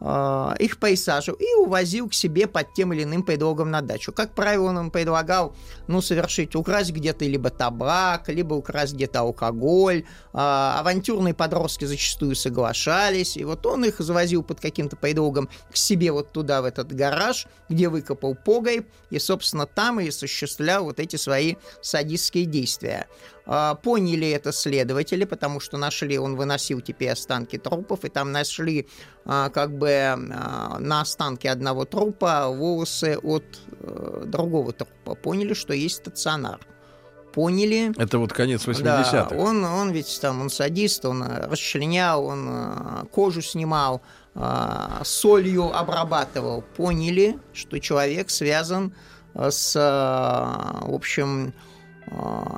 а, 0.00 0.54
их 0.58 0.78
присаживал 0.78 1.38
и 1.38 1.54
увозил 1.54 2.08
к 2.08 2.14
себе 2.14 2.46
под 2.46 2.74
тем 2.74 2.92
или 2.92 3.04
иным 3.04 3.22
предлогом 3.22 3.70
на 3.70 3.80
дачу. 3.80 4.12
Как 4.12 4.34
правило, 4.34 4.68
он 4.68 4.78
им 4.78 4.90
предлагал, 4.90 5.54
ну, 5.86 6.02
совершить, 6.02 6.54
украсть 6.54 6.90
где-то 6.90 7.24
либо 7.24 7.50
табак, 7.50 8.28
либо 8.28 8.54
украсть 8.54 8.94
где-то 8.94 9.20
алкоголь. 9.20 10.04
А, 10.32 10.76
авантюрные 10.80 11.34
подростки 11.34 11.84
зачастую 11.84 12.34
соглашались, 12.34 13.36
и 13.36 13.44
вот 13.44 13.64
он 13.64 13.84
их 13.84 14.00
завозил 14.00 14.42
под 14.42 14.60
каким-то 14.60 14.96
предлогом 14.96 15.48
к 15.70 15.76
себе 15.76 16.12
вот 16.12 16.32
туда, 16.32 16.62
в 16.62 16.64
этот 16.64 16.92
гараж, 16.92 17.46
где 17.68 17.88
выкопал 17.88 18.34
погреб, 18.34 18.88
и, 19.10 19.18
собственно, 19.18 19.66
там 19.66 20.00
и 20.00 20.08
осуществлял 20.08 20.84
вот 20.84 21.00
эти 21.00 21.16
свои 21.16 21.54
садистские 21.80 22.44
действия. 22.44 23.06
А, 23.52 23.74
Поняли 23.74 24.30
это 24.30 24.52
следователи, 24.52 25.24
потому 25.24 25.58
что 25.58 25.76
нашли, 25.76 26.16
он 26.18 26.36
выносил 26.36 26.80
теперь 26.80 27.10
останки 27.10 27.58
трупов, 27.58 28.04
и 28.04 28.08
там 28.08 28.30
нашли 28.30 28.86
а, 29.24 29.48
как 29.48 29.76
бы 29.76 29.90
а, 29.90 30.78
на 30.78 31.00
останке 31.00 31.50
одного 31.50 31.84
трупа 31.84 32.46
волосы 32.46 33.18
от 33.20 33.42
э, 33.80 34.22
другого 34.26 34.72
трупа. 34.72 35.16
Поняли, 35.16 35.54
что 35.54 35.74
есть 35.74 35.96
стационар. 35.96 36.60
Поняли, 37.32 37.92
Это 38.00 38.18
вот 38.20 38.32
конец 38.32 38.66
да, 38.66 39.02
80-х. 39.02 39.34
он, 39.36 39.64
он 39.64 39.90
ведь 39.90 40.20
там, 40.20 40.40
он 40.40 40.48
садист, 40.48 41.04
он 41.04 41.24
э, 41.24 41.48
расчленял, 41.48 42.24
он 42.24 42.48
э, 42.48 43.04
кожу 43.10 43.42
снимал, 43.42 44.00
солью 45.02 45.76
обрабатывал. 45.76 46.62
Поняли, 46.76 47.36
что 47.52 47.80
человек 47.80 48.30
связан 48.30 48.94
с, 49.34 49.74
в 49.74 50.94
общем, 50.94 51.52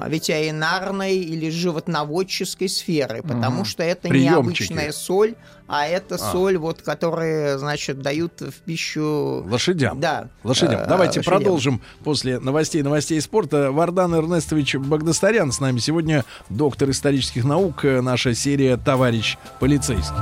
ветеринарной 0.07 1.17
или 1.17 1.51
животноводческой 1.51 2.69
сферой, 2.69 3.23
потому 3.23 3.57
Мгм. 3.59 3.65
что 3.65 3.83
это 3.83 4.09
Приемчики. 4.09 4.33
необычная 4.73 4.93
соль, 4.93 5.35
а 5.69 5.87
это 5.87 6.15
А. 6.15 6.19
соль, 6.19 6.57
вот, 6.59 6.83
которая, 6.83 7.59
значит, 7.59 8.01
дают 8.01 8.41
в 8.41 8.53
пищу... 8.65 9.45
Лошадям. 9.49 10.01
Да. 10.01 10.29
Лошадям. 10.43 10.81
э, 10.81 10.87
Давайте 10.87 11.21
лошадям. 11.21 11.39
продолжим 11.39 11.83
после 12.03 12.39
новостей 12.41 12.83
новостей 12.83 13.21
спорта. 13.21 13.71
Вардан 13.73 14.15
Эрнестович 14.15 14.77
Багдасарян 14.77 15.53
с 15.53 15.61
нами 15.61 15.79
сегодня, 15.79 16.25
доктор 16.49 16.91
исторических 16.91 17.45
наук, 17.45 17.85
э, 17.85 18.01
наша 18.01 18.35
серия 18.35 18.77
«Товарищ 18.77 19.37
полицейский». 19.61 20.15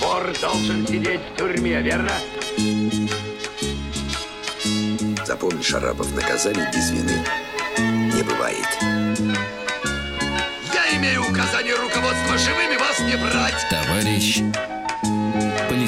Вор 0.00 0.32
должен 0.40 0.86
сидеть 0.86 1.20
в 1.34 1.38
тюрьме, 1.38 1.80
верно? 1.82 2.10
Запомни, 5.28 5.60
Шарапов, 5.60 6.10
наказаний 6.14 6.64
без 6.72 6.90
вины 6.90 7.22
не 7.76 8.22
бывает. 8.22 8.66
Я 10.72 10.96
имею 10.96 11.20
указание 11.30 11.74
руководства 11.74 12.38
живыми 12.38 12.78
вас 12.78 12.98
не 13.00 13.14
брать. 13.18 13.66
Товарищ 13.68 14.40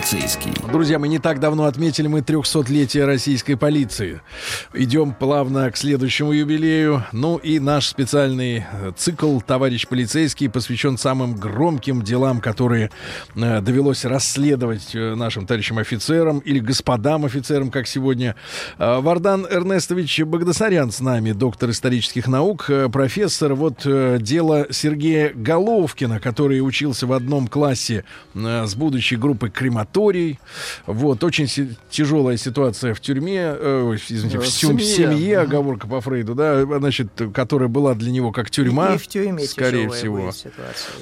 полицейский. 0.00 0.52
Друзья, 0.73 0.99
мы 0.99 1.09
не 1.09 1.19
так 1.19 1.40
давно 1.40 1.64
отметили 1.64 2.07
мы 2.07 2.21
300-летие 2.21 3.04
российской 3.04 3.54
полиции. 3.54 4.23
Идем 4.73 5.12
плавно 5.12 5.71
к 5.71 5.76
следующему 5.76 6.33
юбилею. 6.33 7.04
Ну 7.12 7.37
и 7.37 7.59
наш 7.59 7.87
специальный 7.87 8.64
э, 8.73 8.92
цикл 8.97 9.40
«Товарищ 9.40 9.87
полицейский» 9.87 10.49
посвящен 10.49 10.97
самым 10.97 11.35
громким 11.35 12.00
делам, 12.02 12.40
которые 12.40 12.90
э, 13.35 13.61
довелось 13.61 14.07
расследовать 14.07 14.95
э, 14.95 15.14
нашим 15.16 15.47
товарищам 15.47 15.76
офицерам 15.76 16.38
или 16.38 16.61
господам 16.61 17.26
офицерам, 17.26 17.71
как 17.71 17.87
сегодня. 17.87 18.37
Э, 18.78 19.00
Вардан 19.00 19.47
Эрнестович 19.50 20.23
Багдасарян 20.23 20.92
с 20.92 21.00
нами, 21.00 21.33
доктор 21.33 21.71
исторических 21.71 22.26
наук, 22.26 22.71
профессор. 22.90 23.54
Вот 23.54 23.87
дело 24.23 24.66
Сергея 24.71 25.33
Головкина, 25.35 26.21
который 26.21 26.66
учился 26.66 27.07
в 27.07 27.12
одном 27.12 27.49
классе 27.49 28.04
с 28.35 28.75
будущей 28.75 29.16
группой 29.16 29.50
«Крематорий». 29.92 30.38
Вот, 30.87 31.23
очень 31.25 31.47
си- 31.47 31.76
тяжелая 31.90 32.37
ситуация 32.37 32.94
в 32.94 33.00
тюрьме, 33.00 33.40
э, 33.59 33.97
извините, 34.09 34.38
в, 34.38 34.42
В 34.42 34.47
сем- 34.49 34.76
в 34.76 34.82
семье. 34.82 35.16
семье, 35.16 35.38
оговорка 35.40 35.87
по 35.87 36.00
Фрейду, 36.00 36.35
да, 36.35 36.64
значит, 36.64 37.09
которая 37.35 37.68
была 37.68 37.94
для 37.94 38.11
него 38.12 38.32
как 38.32 38.50
тюрьма, 38.50 38.94
И 38.94 38.99
в 38.99 39.06
тюрьме 39.06 39.40
скорее 39.44 39.88
всего. 39.90 40.30
ситуация, 40.30 40.52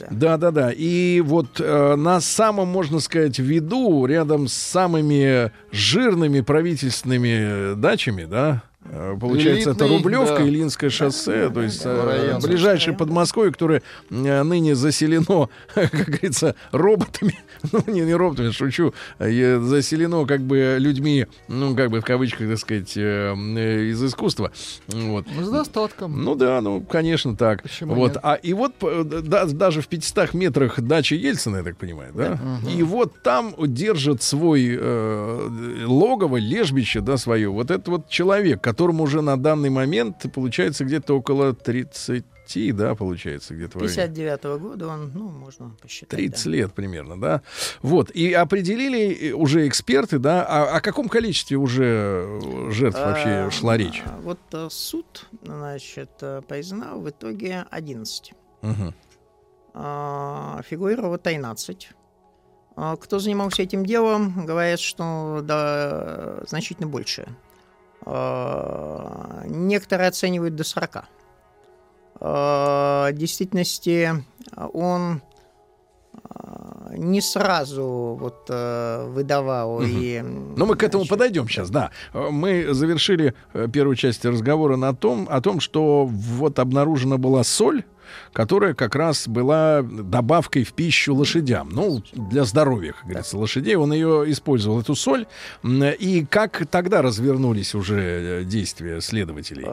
да. 0.01 0.07
Да, 0.11 0.37
да, 0.39 0.51
да. 0.51 0.73
И 0.75 1.21
вот 1.21 1.61
э, 1.61 1.95
на 1.97 2.21
самом, 2.21 2.69
можно 2.69 3.01
сказать, 3.01 3.39
виду, 3.39 4.07
рядом 4.07 4.49
с 4.49 4.55
самыми 4.55 5.51
жирными 5.71 6.41
правительственными 6.41 7.73
э, 7.73 7.75
дачами, 7.77 8.25
да, 8.25 8.63
э, 8.85 9.17
Получается, 9.21 9.71
это 9.71 9.85
Элитный, 9.85 9.97
Рублевка, 9.99 10.37
да. 10.39 10.49
Ильинское 10.49 10.91
шоссе, 10.91 11.51
то 11.51 11.63
есть 11.63 11.83
э, 11.85 12.05
Район. 12.05 12.41
ближайшее 12.41 12.97
под 12.97 13.11
Москвой, 13.11 13.53
которое 13.53 13.83
э, 14.11 14.43
ныне 14.43 14.75
заселено, 14.75 15.49
как 15.75 15.93
говорится, 15.93 16.55
роботами, 16.73 17.39
ну 17.73 17.83
не, 17.87 18.01
не 18.01 18.15
роботами, 18.15 18.51
шучу, 18.51 18.95
э, 19.19 19.59
заселено 19.61 20.27
как 20.27 20.41
бы 20.43 20.77
людьми, 20.79 21.27
ну 21.49 21.75
как 21.75 21.91
бы 21.91 22.01
в 22.01 22.05
кавычках, 22.05 22.49
так 22.49 22.59
сказать, 22.59 22.97
э, 22.97 23.35
э, 23.37 23.85
из 23.87 24.03
искусства. 24.03 24.53
Вот. 24.89 25.27
Ну, 25.35 25.45
с 25.45 25.51
достатком. 25.51 26.25
Ну 26.25 26.35
да, 26.35 26.61
ну, 26.61 26.81
конечно, 26.81 27.37
так. 27.37 27.63
Почему 27.63 27.95
вот. 27.95 28.15
нет? 28.15 28.19
А 28.23 28.35
и 28.35 28.53
вот 28.53 28.75
п- 28.75 29.05
да, 29.05 29.45
даже 29.47 29.81
в 29.81 29.89
500 29.89 30.35
метрах 30.35 30.81
дачи 30.81 31.15
Ельцина, 31.15 31.59
я 31.59 31.63
так 31.63 31.77
понимаю, 31.77 32.13
да? 32.15 32.39
И 32.77 32.83
вот 32.83 33.23
там 33.23 33.55
держит 33.59 34.23
свой 34.23 34.77
э, 34.79 35.85
логово, 35.87 36.37
лежбище, 36.37 37.01
да, 37.01 37.17
свое, 37.17 37.49
вот 37.49 37.71
этот 37.71 37.89
вот 37.89 38.09
человек, 38.09 38.61
которому 38.61 39.05
уже 39.05 39.23
на 39.23 39.37
данный 39.37 39.71
момент, 39.71 40.25
получается, 40.35 40.85
где-то 40.85 41.15
около 41.17 41.55
30, 41.55 42.25
да, 42.73 42.95
получается, 42.95 43.55
где-то 43.55 43.79
в 43.79 43.83
районе. 43.83 43.97
59 43.97 44.61
года 44.61 44.89
он, 44.89 45.13
ну, 45.15 45.29
можно 45.29 45.71
посчитать. 45.81 46.11
30 46.11 46.45
да. 46.45 46.51
лет 46.51 46.73
примерно, 46.73 47.21
да. 47.21 47.43
Вот. 47.83 48.11
И 48.11 48.33
определили 48.33 49.31
э, 49.31 49.33
уже 49.33 49.67
эксперты, 49.69 50.19
да, 50.19 50.45
о, 50.45 50.77
о 50.77 50.81
каком 50.81 51.09
количестве 51.09 51.57
уже 51.57 52.25
э, 52.27 52.71
жертв 52.71 52.99
вообще 52.99 53.47
А, 53.47 53.51
шла 53.51 53.77
речь? 53.77 54.03
Вот 54.23 54.41
э, 54.53 54.69
суд, 54.71 55.27
значит, 55.43 56.11
признал 56.49 57.01
в 57.01 57.11
итоге 57.11 57.67
11. 57.71 58.33
Мгм. 58.63 58.95
А, 59.75 60.61
Фигурировало 60.65 61.19
13. 61.19 61.91
А, 62.77 62.97
Кто 62.97 63.19
занимался 63.19 63.63
этим 63.63 63.85
делом, 63.85 64.47
говорят, 64.47 64.81
что 64.81 65.41
да, 65.43 66.41
значительно 66.49 66.89
больше. 66.89 67.29
А, 68.03 69.43
Некоторые 69.47 70.09
оценивают 70.09 70.57
до 70.57 70.65
40. 70.65 71.05
В 72.21 73.11
действительности 73.13 74.25
он 74.73 75.23
а, 76.31 76.93
не 76.97 77.21
сразу 77.21 78.17
вот 78.19 78.47
э, 78.49 79.07
выдавал 79.09 79.83
и... 79.83 80.21
Ну, 80.21 80.67
мы 80.67 80.77
к 80.77 80.83
этому 80.83 81.05
значит, 81.05 81.11
подойдем 81.11 81.49
сейчас, 81.49 81.71
да. 81.71 81.91
Э, 82.13 82.29
Мы 82.31 82.69
завершили 82.73 83.35
э, 83.53 83.69
первую 83.73 83.97
часть 83.97 84.25
разговора 84.25 84.77
на 84.77 84.95
том, 84.95 85.27
о 85.31 85.41
том, 85.41 85.61
что 85.61 86.07
вот 86.07 86.59
обнаружена 86.59 87.19
была 87.19 87.45
соль, 87.45 87.85
которая 88.33 88.75
как 88.75 88.95
раз 88.95 89.29
была 89.29 89.83
добавкой 89.83 90.65
в 90.65 90.73
пищу 90.73 91.15
лошадям. 91.15 91.71
Ну, 91.71 92.03
для 92.13 92.45
здоровья, 92.45 92.93
как 92.93 93.05
говорится, 93.05 93.39
лошадей. 93.39 93.77
Он 93.77 93.93
ее 93.93 94.25
использовал, 94.31 94.81
эту 94.81 94.95
соль. 94.95 95.27
И 95.63 96.27
как 96.29 96.67
тогда 96.67 97.03
развернулись 97.03 97.75
уже 97.75 98.01
э, 98.01 98.45
действия 98.45 99.01
следователей? 99.01 99.65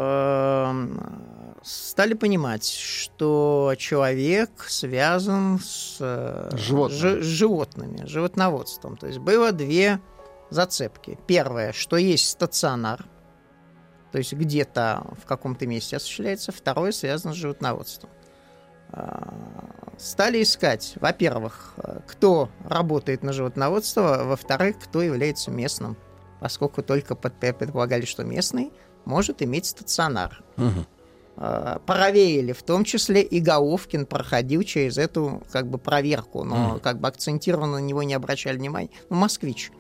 Стали 1.66 2.14
понимать, 2.14 2.68
что 2.68 3.74
человек 3.78 4.52
связан 4.68 5.60
с 5.60 5.98
э, 6.00 6.50
Животными. 6.56 7.00
жи- 7.00 7.24
с 7.24 7.26
животными, 7.26 8.06
животноводством. 8.06 8.98
То 8.98 9.08
есть 9.08 9.18
было 9.20 9.52
две 9.52 10.00
зацепки. 10.52 11.18
Первое, 11.26 11.74
что 11.74 11.98
есть 11.98 12.30
стационар, 12.30 13.06
то 14.12 14.20
есть 14.20 14.34
где-то 14.34 15.08
в 15.22 15.26
каком-то 15.26 15.66
месте 15.66 15.98
осуществляется. 15.98 16.52
Второе, 16.52 16.92
связано 16.92 17.34
с 17.34 17.38
животноводством. 17.38 18.12
А, 18.92 19.34
Стали 19.98 20.44
искать, 20.44 20.94
во-первых, 21.02 21.74
кто 22.08 22.50
работает 22.66 23.24
на 23.24 23.34
животноводство, 23.34 24.24
во-вторых, 24.26 24.76
кто 24.78 25.02
является 25.02 25.52
местным, 25.52 25.98
поскольку 26.42 26.84
только 26.84 27.16
предполагали, 27.16 28.04
что 28.06 28.24
местный 28.24 28.72
может 29.06 29.42
иметь 29.42 29.66
стационар. 29.68 30.44
Мгм. 30.58 30.86
Э, 31.38 31.80
проверили, 31.86 32.54
в 32.54 32.64
том 32.64 32.86
числе 32.86 33.22
и 33.22 33.40
Головкин 33.42 34.06
проходил 34.06 34.64
через 34.64 34.98
эту 34.98 35.44
как 35.52 35.68
бы 35.68 35.78
проверку, 35.78 36.44
но 36.44 36.56
Мгм. 36.56 36.80
как 36.80 37.00
бы 37.02 37.10
акцентированно 37.10 37.74
на 37.80 37.84
него 37.84 38.04
не 38.04 38.14
обращали 38.14 38.58
внимания. 38.58 38.90
Ну, 39.10 39.18
москвич. 39.18 39.72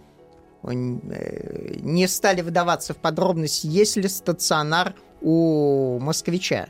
Он, 0.64 1.00
э, 1.12 1.76
не 1.80 2.08
стали 2.08 2.42
выдаваться 2.42 2.94
в 2.94 2.98
подробности, 2.98 3.68
есть 3.68 3.96
ли 3.96 4.08
стационар 4.10 4.96
у 5.22 5.98
москвича. 6.00 6.68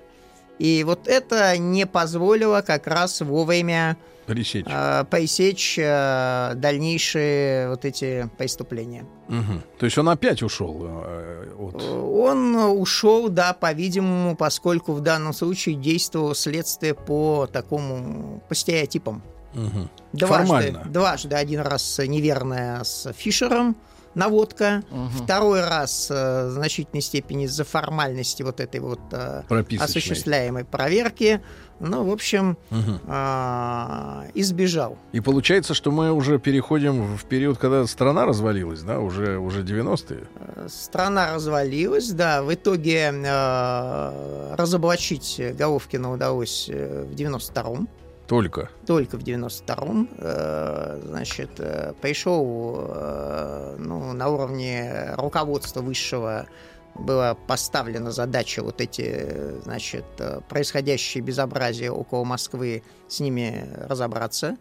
И 0.59 0.83
вот 0.83 1.07
это 1.07 1.57
не 1.57 1.85
позволило 1.85 2.61
как 2.61 2.87
раз 2.87 3.21
вовремя 3.21 3.97
Пресечь. 4.25 4.65
э, 4.67 5.03
пресечь 5.09 5.77
э, 5.77 6.53
дальнейшие 6.55 7.69
вот 7.69 7.85
эти 7.85 8.29
преступления. 8.37 9.05
Мгм. 9.27 9.61
То 9.77 9.85
есть 9.85 9.97
он 9.97 10.09
опять 10.09 10.41
ушел 10.41 10.81
э, 10.83 11.53
от... 11.59 11.81
Он 11.83 12.55
ушел, 12.55 13.29
да, 13.29 13.53
по-видимому, 13.53 14.35
поскольку 14.35 14.93
в 14.93 15.01
данном 15.01 15.33
случае 15.33 15.75
действовало 15.75 16.35
следствие 16.35 16.93
по 16.93 17.47
такому, 17.51 18.41
по 18.47 18.55
стереотипам. 18.55 19.21
Мгм. 19.53 19.89
Дважды, 20.13 20.47
Формально. 20.47 20.83
дважды, 20.85 21.35
один 21.35 21.61
раз 21.61 21.99
неверное 21.99 22.83
с 22.83 23.11
Фишером, 23.13 23.75
наводка. 24.15 24.83
Второй 25.23 25.61
раз 25.61 26.09
э, 26.09 26.47
в 26.47 26.51
значительной 26.51 27.01
степени 27.01 27.45
из-за 27.45 27.63
формальности 27.63 28.43
вот 28.43 28.59
этой 28.59 28.79
вот 28.79 28.99
э, 29.11 29.43
осуществляемой 29.79 30.63
проверки. 30.65 31.41
Ну, 31.81 32.05
в 32.05 32.11
общем, 32.11 32.57
Мгм. 32.69 33.01
а, 33.07 34.23
избежал. 34.33 34.97
И 35.11 35.19
получается, 35.19 35.73
что 35.73 35.91
мы 35.91 36.13
уже 36.13 36.39
переходим 36.39 37.17
в 37.17 37.25
период, 37.25 37.57
когда 37.57 37.85
страна 37.85 38.25
развалилась, 38.25 38.81
да, 38.81 38.99
уже, 38.99 39.37
уже 39.37 39.61
90-е. 39.63 40.23
Страна 40.69 41.33
развалилась, 41.33 42.11
да. 42.11 42.43
В 42.43 42.53
итоге 42.53 43.11
э, 43.13 44.55
разоблачить 44.55 45.41
Головкина 45.59 46.13
удалось 46.13 46.69
э, 46.69 47.05
в 47.09 47.13
92-м. 47.13 47.89
Только. 48.27 48.69
Только 48.87 49.17
в 49.17 49.23
92-м. 49.23 50.09
Э, 50.17 50.99
значит, 51.03 51.51
э, 51.59 51.93
пришел 52.01 52.75
э, 52.87 53.75
ну, 53.77 54.13
на 54.13 54.29
уровне 54.29 55.11
руководства 55.15 55.81
высшего 55.81 56.47
была 56.95 57.35
поставлена 57.35 58.11
задача 58.11 58.63
вот 58.63 58.79
эти, 58.79 59.59
значит, 59.63 60.05
происходящие 60.47 61.21
безобразия 61.21 61.91
около 61.91 62.23
Москвы, 62.23 62.83
с 63.09 63.19
ними 63.19 63.69
разобраться. 63.89 64.55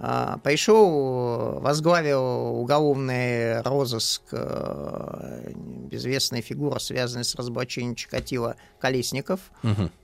А, 0.00 0.38
Пришел, 0.44 1.58
возглавил 1.60 2.22
уголовный 2.60 3.60
розыск 3.62 4.22
э, 4.30 5.52
безвестная 5.90 6.40
фигура, 6.40 6.78
связанная 6.78 7.24
с 7.24 7.34
разоблачением 7.34 7.96
Чикатила 7.96 8.54
Колесников. 8.78 9.40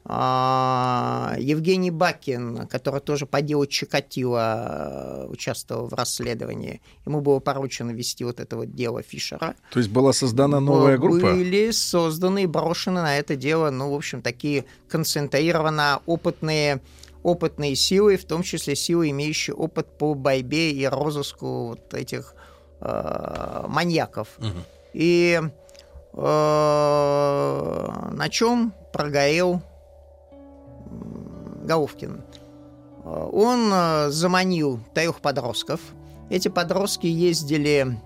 А, 0.04 1.36
Евгений 1.38 1.92
Бакин, 1.92 2.66
который 2.66 3.00
тоже 3.00 3.26
по 3.26 3.40
делу 3.40 3.66
Чикатила 3.66 5.26
э, 5.26 5.26
участвовал 5.28 5.86
в 5.86 5.94
расследовании, 5.94 6.82
ему 7.06 7.20
было 7.20 7.38
поручено 7.38 7.92
вести 7.92 8.24
вот 8.24 8.40
это 8.40 8.56
вот 8.56 8.74
дело 8.74 9.00
Фишера. 9.00 9.54
То 9.70 9.78
есть 9.78 9.90
была 9.90 10.12
создана 10.12 10.58
новая 10.58 10.98
группа? 10.98 11.32
Были 11.32 11.70
созданы 11.70 12.42
и 12.42 12.46
брошены 12.46 13.00
на 13.02 13.16
это 13.16 13.36
дело, 13.36 13.70
ну, 13.70 13.92
в 13.92 13.94
общем, 13.94 14.22
такие 14.22 14.64
концентрированно 14.88 16.00
опытные 16.06 16.80
опытные 17.24 17.74
силы, 17.74 18.16
в 18.16 18.24
том 18.24 18.42
числе 18.42 18.76
силы, 18.76 19.10
имеющие 19.10 19.56
опыт 19.56 19.98
по 19.98 20.14
борьбе 20.14 20.70
и 20.70 20.86
розыску 20.86 21.68
вот 21.68 21.92
этих 21.94 22.34
э, 22.80 23.64
маньяков. 23.66 24.28
Мгм. 24.38 24.62
И 24.92 25.40
э, 26.12 26.20
на 28.12 28.28
чем 28.30 28.72
прогорел 28.92 29.62
Головкин? 31.64 32.22
Э, 33.04 33.28
Он 33.32 33.70
э, 33.72 34.10
заманил 34.10 34.80
трех 34.94 35.20
подростков. 35.20 35.80
Эти 36.30 36.48
подростки 36.48 37.06
ездили 37.06 37.98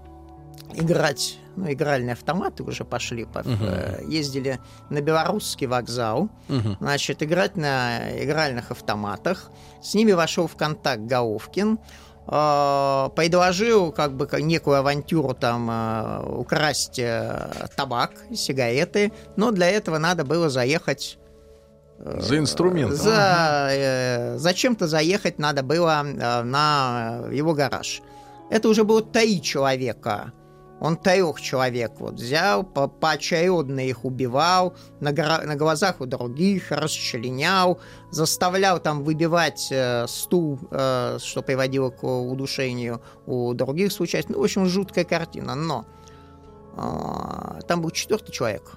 играть, 0.74 1.38
ну, 1.58 1.72
игральные 1.72 2.12
автоматы 2.12 2.62
уже 2.62 2.84
пошли, 2.84 3.24
по- 3.24 3.40
Мгм. 3.40 3.58
э, 3.62 4.00
ездили 4.06 4.58
на 4.90 5.00
белорусский 5.00 5.66
вокзал, 5.66 6.28
Мгм. 6.48 6.76
значит, 6.80 7.22
играть 7.22 7.56
на 7.56 8.22
игральных 8.22 8.70
автоматах. 8.70 9.50
С 9.82 9.94
ними 9.94 10.12
вошел 10.12 10.46
в 10.46 10.56
контакт 10.56 11.02
Головкин, 11.02 11.78
э, 12.30 13.08
предложил 13.16 13.90
как 13.92 14.14
бы 14.16 14.28
некую 14.40 14.76
авантюру 14.78 15.34
там 15.34 15.68
э, 15.70 16.22
украсть 16.36 16.98
э, 16.98 17.50
табак, 17.76 18.12
сигареты, 18.34 19.12
но 19.36 19.50
для 19.50 19.68
этого 19.70 19.98
надо 19.98 20.24
было 20.24 20.48
заехать 20.50 21.18
э, 21.98 22.20
За 22.20 22.36
инструментом. 22.38 22.96
За, 22.96 23.68
э, 23.72 24.38
зачем-то 24.38 24.86
заехать 24.86 25.38
надо 25.38 25.62
было 25.62 26.04
э, 26.04 26.42
на 26.42 27.22
его 27.32 27.54
гараж. 27.54 28.00
Это 28.50 28.68
уже 28.68 28.84
было 28.84 29.02
три 29.02 29.42
человека. 29.42 30.32
Он 30.80 30.96
трех 30.96 31.40
человек 31.40 31.92
вот 31.98 32.14
взял, 32.14 32.62
по 32.62 32.86
поочередно 32.86 33.80
их 33.80 34.04
убивал, 34.04 34.74
на, 35.00 35.10
на 35.10 35.56
глазах 35.56 36.00
у 36.00 36.06
других, 36.06 36.70
расчленял, 36.70 37.80
заставлял 38.10 38.78
там 38.78 39.02
выбивать 39.02 39.68
э, 39.70 40.06
стул, 40.06 40.60
э, 40.70 41.18
что 41.20 41.42
приводило 41.42 41.90
к 41.90 42.04
удушению 42.04 43.02
у 43.26 43.54
других 43.54 43.92
соучастников. 43.92 44.36
Ну, 44.36 44.42
в 44.42 44.44
общем, 44.44 44.66
жуткая 44.66 45.04
картина. 45.04 45.54
Но 45.54 45.84
а, 46.76 47.58
там 47.66 47.82
был 47.82 47.90
четвертый 47.90 48.30
человек, 48.30 48.76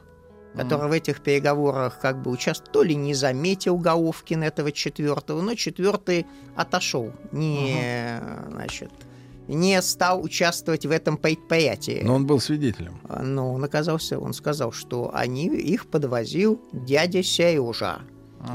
который 0.56 0.90
в 0.90 0.92
этих 0.92 1.22
переговорах 1.22 2.00
как 2.00 2.22
бы 2.22 2.32
участвовал, 2.32 2.72
то 2.72 2.84
ли 2.84 2.96
не 2.96 3.14
заметил 3.14 3.78
Головкин 3.78 4.44
этого 4.44 4.72
четвертого, 4.72 5.42
но 5.42 5.54
четвертый 5.54 6.26
отошел, 6.56 7.12
не, 7.32 8.20
значит, 8.50 8.92
не 9.54 9.82
стал 9.82 10.24
участвовать 10.24 10.86
в 10.86 10.92
этом 10.92 11.18
предприятии. 11.18 12.02
Но 12.04 12.16
он 12.16 12.26
был 12.26 12.40
свидетелем. 12.40 13.00
Но 13.22 13.54
он 13.54 13.64
оказался, 13.64 14.20
он 14.20 14.34
сказал, 14.34 14.72
что 14.72 15.12
они 15.14 15.48
их 15.48 15.88
подвозил 15.88 16.62
дядя 16.72 17.24
Сережа. 17.24 18.02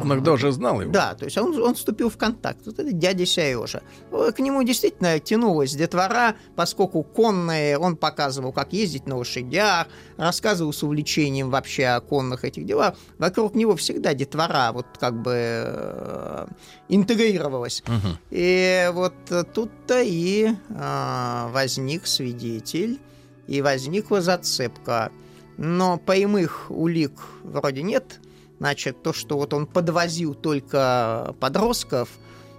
Он 0.02 0.08
иногда 0.08 0.32
уже 0.32 0.52
знал 0.52 0.80
его. 0.80 0.92
Да, 0.92 1.14
то 1.14 1.24
есть 1.24 1.38
он, 1.38 1.60
он 1.60 1.74
вступил 1.74 2.10
в 2.10 2.16
контакт. 2.16 2.60
Вот 2.66 2.78
это 2.78 2.92
дядя 2.92 3.26
Сережа. 3.26 3.82
Э, 4.10 4.32
К 4.36 4.38
нему 4.40 4.62
действительно 4.62 5.18
тянулась 5.18 5.74
детвора, 5.74 6.34
поскольку 6.54 7.02
конные, 7.02 7.78
он 7.78 7.96
показывал, 7.96 8.52
как 8.52 8.72
ездить 8.72 9.06
на 9.06 9.16
лошадях, 9.16 9.86
рассказывал 10.16 10.72
с 10.72 10.82
увлечением 10.82 11.50
вообще 11.50 11.86
о 11.86 12.00
конных 12.00 12.44
этих 12.44 12.66
делах. 12.66 12.94
Вокруг 13.18 13.54
него 13.54 13.76
всегда 13.76 14.14
детвора 14.14 14.72
вот 14.72 14.86
как 14.98 15.14
бы 15.20 15.32
э, 15.34 16.46
интегрировалась. 16.88 17.82
Мгм. 17.86 18.18
И 18.30 18.90
вот 18.92 19.14
э, 19.30 19.44
тут-то 19.44 20.02
и 20.02 20.50
а, 20.70 21.48
возник 21.52 22.06
свидетель, 22.06 22.98
и 23.46 23.62
возникла 23.62 24.20
зацепка. 24.20 25.10
Но 25.56 25.96
прямых 25.96 26.66
улик 26.70 27.12
вроде 27.42 27.82
нет. 27.82 28.20
Значит, 28.58 29.02
то, 29.02 29.12
что 29.12 29.36
вот 29.36 29.52
он 29.52 29.66
подвозил 29.66 30.34
только 30.34 31.34
подростков, 31.40 32.08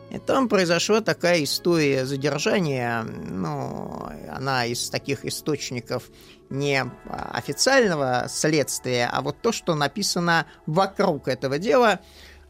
и 0.10 0.20
там 0.20 0.48
произошла 0.48 1.02
такая 1.02 1.44
история 1.44 2.06
задержания, 2.06 3.04
ну, 3.04 4.10
она 4.32 4.66
из 4.66 4.90
таких 4.90 5.26
источников 5.26 6.10
не 6.50 6.90
официального 7.10 8.28
следствия, 8.30 9.10
а 9.12 9.22
вот 9.22 9.42
то, 9.42 9.52
что 9.52 9.76
написано 9.76 10.46
вокруг 10.66 11.28
этого 11.28 11.60
дела, 11.60 12.00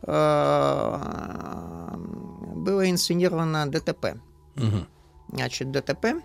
э, 0.04 0.98
было 2.56 2.90
инсценировано 2.90 3.66
ДТП. 3.72 4.20
Мгм. 4.56 4.88
Значит, 5.30 5.72
ДТП. 5.72 6.22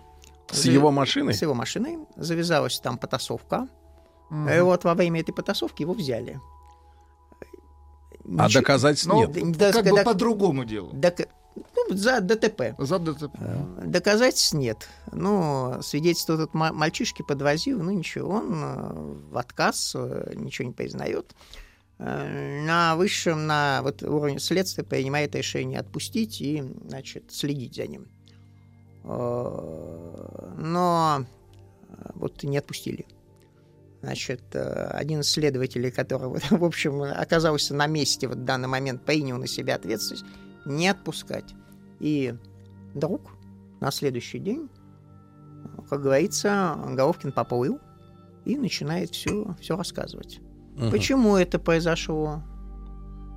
С 0.51 0.65
его 0.65 0.91
машиной? 0.91 1.33
С 1.33 1.41
его 1.41 1.55
машиной. 1.55 1.97
Завязалась 2.15 2.79
там 2.79 2.97
потасовка. 2.99 3.67
Мгм. 4.29 4.49
И 4.49 4.59
вот 4.59 4.83
во 4.83 4.93
время 4.93 5.21
этой 5.21 5.33
потасовки 5.33 5.81
его 5.81 5.93
взяли. 5.93 6.39
А 8.37 8.45
Ничего- 8.47 8.61
доказательств 8.61 9.07
Ну, 9.07 9.27
нет. 9.27 9.57
Да, 9.57 9.71
как 9.71 9.83
да- 9.85 9.91
бы 9.91 10.03
по 10.03 10.13
другому 10.13 10.65
делу. 10.65 10.91
дока- 10.93 11.27
ну, 11.55 11.95
за 11.95 12.19
ДТП. 12.21 12.75
За 12.79 12.97
ДТП. 12.99 13.37
Доказательств 13.85 14.53
нет. 14.53 14.87
Ну, 15.11 15.77
свидетельство 15.81 16.37
тут 16.37 16.53
ма- 16.53 16.73
мальчишки 16.73 17.21
подвозил, 17.21 17.81
ну 17.83 17.91
ничего, 17.91 18.29
он 18.35 18.53
э, 18.63 18.93
в 19.31 19.37
отказ 19.37 19.93
э, 19.95 20.33
ничего 20.35 20.67
не 20.69 20.73
признает. 20.73 21.35
Э, 21.99 22.63
На 22.65 22.95
высшем, 22.95 23.45
на 23.45 23.81
вот 23.83 24.01
уровне 24.03 24.39
следствия 24.39 24.83
принимает 24.83 25.35
решение 25.35 25.79
отпустить 25.79 26.41
и, 26.41 26.63
значит, 26.87 27.31
следить 27.31 27.75
за 27.75 27.85
ним. 27.87 28.07
Но 30.57 31.25
вот 32.15 32.41
не 32.43 32.57
отпустили. 32.57 33.05
Значит, 34.03 34.41
э, 34.53 34.89
один 34.91 35.21
из 35.21 35.31
следователей, 35.31 35.89
который, 35.89 36.27
в 36.49 36.63
общем, 36.63 37.01
оказался 37.03 37.73
на 37.73 37.87
месте 37.87 38.27
вот 38.27 38.37
в 38.37 38.43
данный 38.43 38.67
момент, 38.67 39.05
принял 39.05 39.37
на 39.37 39.47
себя 39.47 39.75
ответственность, 39.75 40.25
не 40.65 40.89
отпускать. 40.89 41.55
И 42.01 42.35
вдруг 42.93 43.31
на 43.79 43.91
следующий 43.91 44.39
день, 44.39 44.69
как 45.89 46.01
говорится, 46.01 46.77
Головкин 46.85 47.31
поплыл 47.31 47.79
и 48.43 48.57
начинает 48.57 49.11
все, 49.11 49.55
все 49.61 49.77
рассказывать. 49.77 50.41
Мгм. 50.75 50.91
Почему 50.91 51.37
это 51.37 51.57
произошло? 51.57 52.43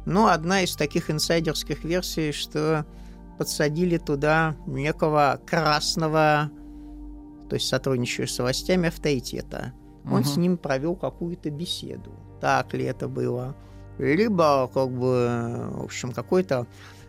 Ну, 0.05 0.27
одна 0.27 0.63
из 0.63 0.75
таких 0.75 1.13
инсайдерских 1.13 1.85
версий, 1.85 2.33
что 2.33 2.85
подсадили 3.39 3.99
туда 3.99 4.57
некого 4.67 5.41
красного, 5.47 6.51
то 7.49 7.55
есть 7.55 7.69
сотрудничающего 7.69 8.27
с 8.27 8.39
властями 8.41 8.89
авторитета. 8.89 9.73
Он 10.07 10.21
Мгм. 10.21 10.25
с 10.25 10.37
ним 10.37 10.57
провел 10.57 10.95
какую-то 10.97 11.51
беседу. 11.51 12.11
Так 12.41 12.73
ли 12.75 12.85
это 12.85 13.09
было? 13.09 13.55
Либо, 13.99 14.69
как 14.73 14.91
бы, 14.91 15.69
в 15.73 15.85
общем, 15.85 16.13
какой-то 16.13 16.67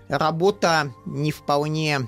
работа 0.10 0.92
не 1.06 1.32
вполне, 1.32 2.00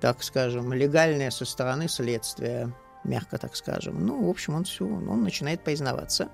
так 0.00 0.22
скажем, 0.22 0.72
легальная 0.72 1.30
со 1.30 1.44
стороны 1.44 1.88
следствия, 1.88 2.72
мягко 3.04 3.38
так 3.38 3.54
скажем. 3.56 4.04
Ну, 4.04 4.26
в 4.26 4.30
общем, 4.30 4.54
он 4.54 4.64
все, 4.64 4.84
он 4.84 5.22
начинает 5.22 5.62
признаваться. 5.62 6.28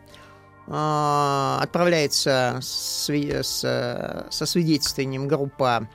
А, 0.68 1.58
Отправляется 1.60 2.58
с, 2.62 3.08
с- 3.10 4.26
со 4.30 4.46
свидетельствованием 4.46 5.26
группа 5.28 5.88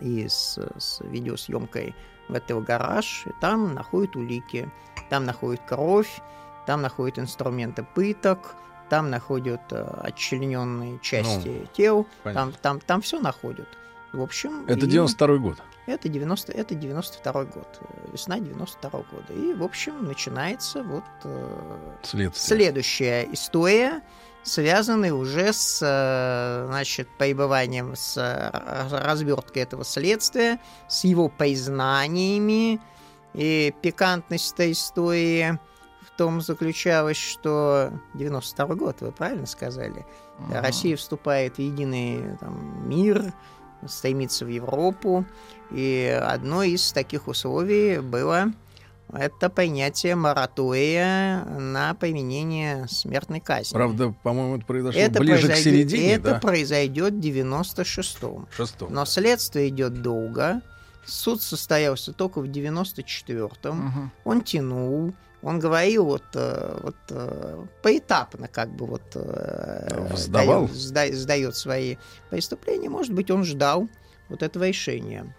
и 0.00 0.26
с, 0.28 0.58
с 0.76 1.00
видеосъемкой 1.00 1.94
в 2.28 2.34
этот 2.34 2.64
гараж, 2.64 3.24
и 3.26 3.30
там 3.40 3.74
находят 3.74 4.16
улики, 4.16 4.68
там 5.08 5.24
находят 5.24 5.60
кровь, 5.68 6.20
там 6.66 6.82
находят 6.82 7.18
инструменты 7.18 7.86
пыток, 7.94 8.54
там 8.88 9.10
находят 9.10 9.60
э, 9.70 10.00
отчлененные 10.02 10.98
части 11.00 11.60
ну, 11.60 11.66
тел, 11.72 12.06
там, 12.22 12.52
там, 12.60 12.80
там 12.80 13.00
все 13.00 13.20
находят. 13.20 13.68
В 14.12 14.22
общем... 14.22 14.64
Это 14.66 14.86
92 14.86 15.36
год. 15.38 15.58
Это, 15.86 16.08
90, 16.08 16.52
это 16.52 16.74
92 16.74 17.44
год, 17.44 17.80
э, 17.80 18.12
весна 18.12 18.40
92 18.40 18.90
года. 18.90 19.32
И, 19.32 19.54
в 19.54 19.62
общем, 19.62 20.04
начинается 20.04 20.82
вот 20.82 21.04
э, 21.24 22.30
следующая 22.34 23.28
история, 23.32 24.02
связанная 24.42 25.12
уже 25.12 25.52
с, 25.52 25.80
э, 25.82 26.66
значит, 26.68 27.08
пребыванием, 27.18 27.94
с 27.94 28.16
разверткой 28.90 29.62
этого 29.62 29.84
следствия, 29.84 30.60
с 30.88 31.04
его 31.04 31.28
признаниями. 31.28 32.80
И 33.34 33.74
пикантность 33.82 34.54
этой 34.54 34.72
истории 34.72 35.58
том 36.16 36.40
заключалась, 36.40 37.16
что 37.16 37.92
92 38.14 38.74
год, 38.74 38.96
вы 39.00 39.12
правильно 39.12 39.46
сказали, 39.46 40.04
uh-huh. 40.38 40.60
Россия 40.60 40.96
вступает 40.96 41.56
в 41.56 41.58
единый 41.60 42.36
там, 42.38 42.88
мир, 42.88 43.32
стремится 43.86 44.44
в 44.44 44.48
Европу. 44.48 45.24
И 45.70 46.20
одно 46.22 46.62
из 46.62 46.92
таких 46.92 47.28
условий 47.28 47.98
было 47.98 48.52
это 49.12 49.50
принятие 49.50 50.16
моратория 50.16 51.44
на 51.44 51.94
применение 51.94 52.86
смертной 52.88 53.40
казни. 53.40 53.72
Правда, 53.72 54.14
по-моему, 54.22 54.56
это 54.56 54.66
произошло 54.66 55.00
это 55.00 55.20
ближе 55.20 55.46
произойдет, 55.46 55.58
к 55.58 55.64
середине, 55.64 56.12
Это 56.14 56.30
да? 56.32 56.40
произойдет 56.40 57.14
в 57.14 57.18
96-м. 57.18 58.48
Шестом, 58.50 58.92
Но 58.92 59.04
следствие 59.04 59.68
идет 59.68 60.02
долго. 60.02 60.60
Суд 61.04 61.40
состоялся 61.40 62.12
только 62.12 62.40
в 62.40 62.46
94-м. 62.46 63.86
Угу. 63.86 64.10
Он 64.24 64.40
тянул. 64.40 65.14
Он 65.46 65.60
говорил 65.60 66.06
вот, 66.06 66.24
э, 66.34 66.78
вот 66.82 66.96
э, 67.10 67.64
поэтапно, 67.80 68.48
как 68.48 68.68
бы 68.68 68.84
вот 68.84 69.02
э, 69.14 70.08
Сдавал? 70.16 70.68
Дает, 70.90 71.14
сдает 71.14 71.54
свои 71.54 71.98
преступления. 72.30 72.88
Может 72.88 73.12
быть, 73.12 73.30
он 73.30 73.44
ждал 73.44 73.88
вот 74.28 74.42
этого 74.42 74.66
решения. 74.66 75.32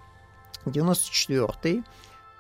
94-й 0.66 1.84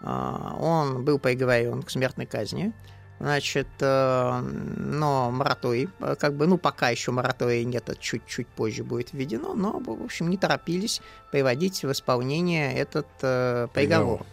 он 0.01 1.03
был 1.03 1.19
приговорен 1.19 1.84
к 1.84 1.89
смертной 1.89 2.25
казни. 2.25 2.71
Значит, 3.19 3.67
но 3.80 5.32
мораторий, 5.32 5.89
как 6.19 6.36
бы, 6.36 6.45
ну, 6.45 6.58
пока 6.58 6.89
еще 6.89 7.12
моратория 7.12 7.65
нет, 7.65 7.89
это 7.89 7.99
чуть-чуть 7.99 8.47
позже 8.47 8.84
будет 8.84 9.12
введено, 9.12 9.56
но, 9.56 9.80
в 9.80 10.03
общем, 10.03 10.30
не 10.30 10.38
торопились 10.38 11.01
приводить 11.32 11.84
в 11.84 11.91
исполнение 11.91 12.73
этот 12.75 13.08
приговор. 13.17 14.23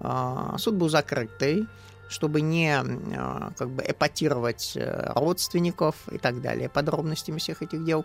приговор. 0.00 0.58
Суд 0.58 0.74
был 0.74 0.88
закрытый 0.88 1.68
чтобы 2.12 2.40
не 2.40 2.72
а, 2.72 3.52
как 3.56 3.70
бы 3.70 3.82
эпатировать 3.86 4.72
э, 4.76 5.12
родственников 5.14 5.96
и 6.10 6.18
так 6.18 6.40
далее, 6.40 6.68
подробностями 6.68 7.38
всех 7.38 7.62
этих 7.62 7.84
дел. 7.84 8.04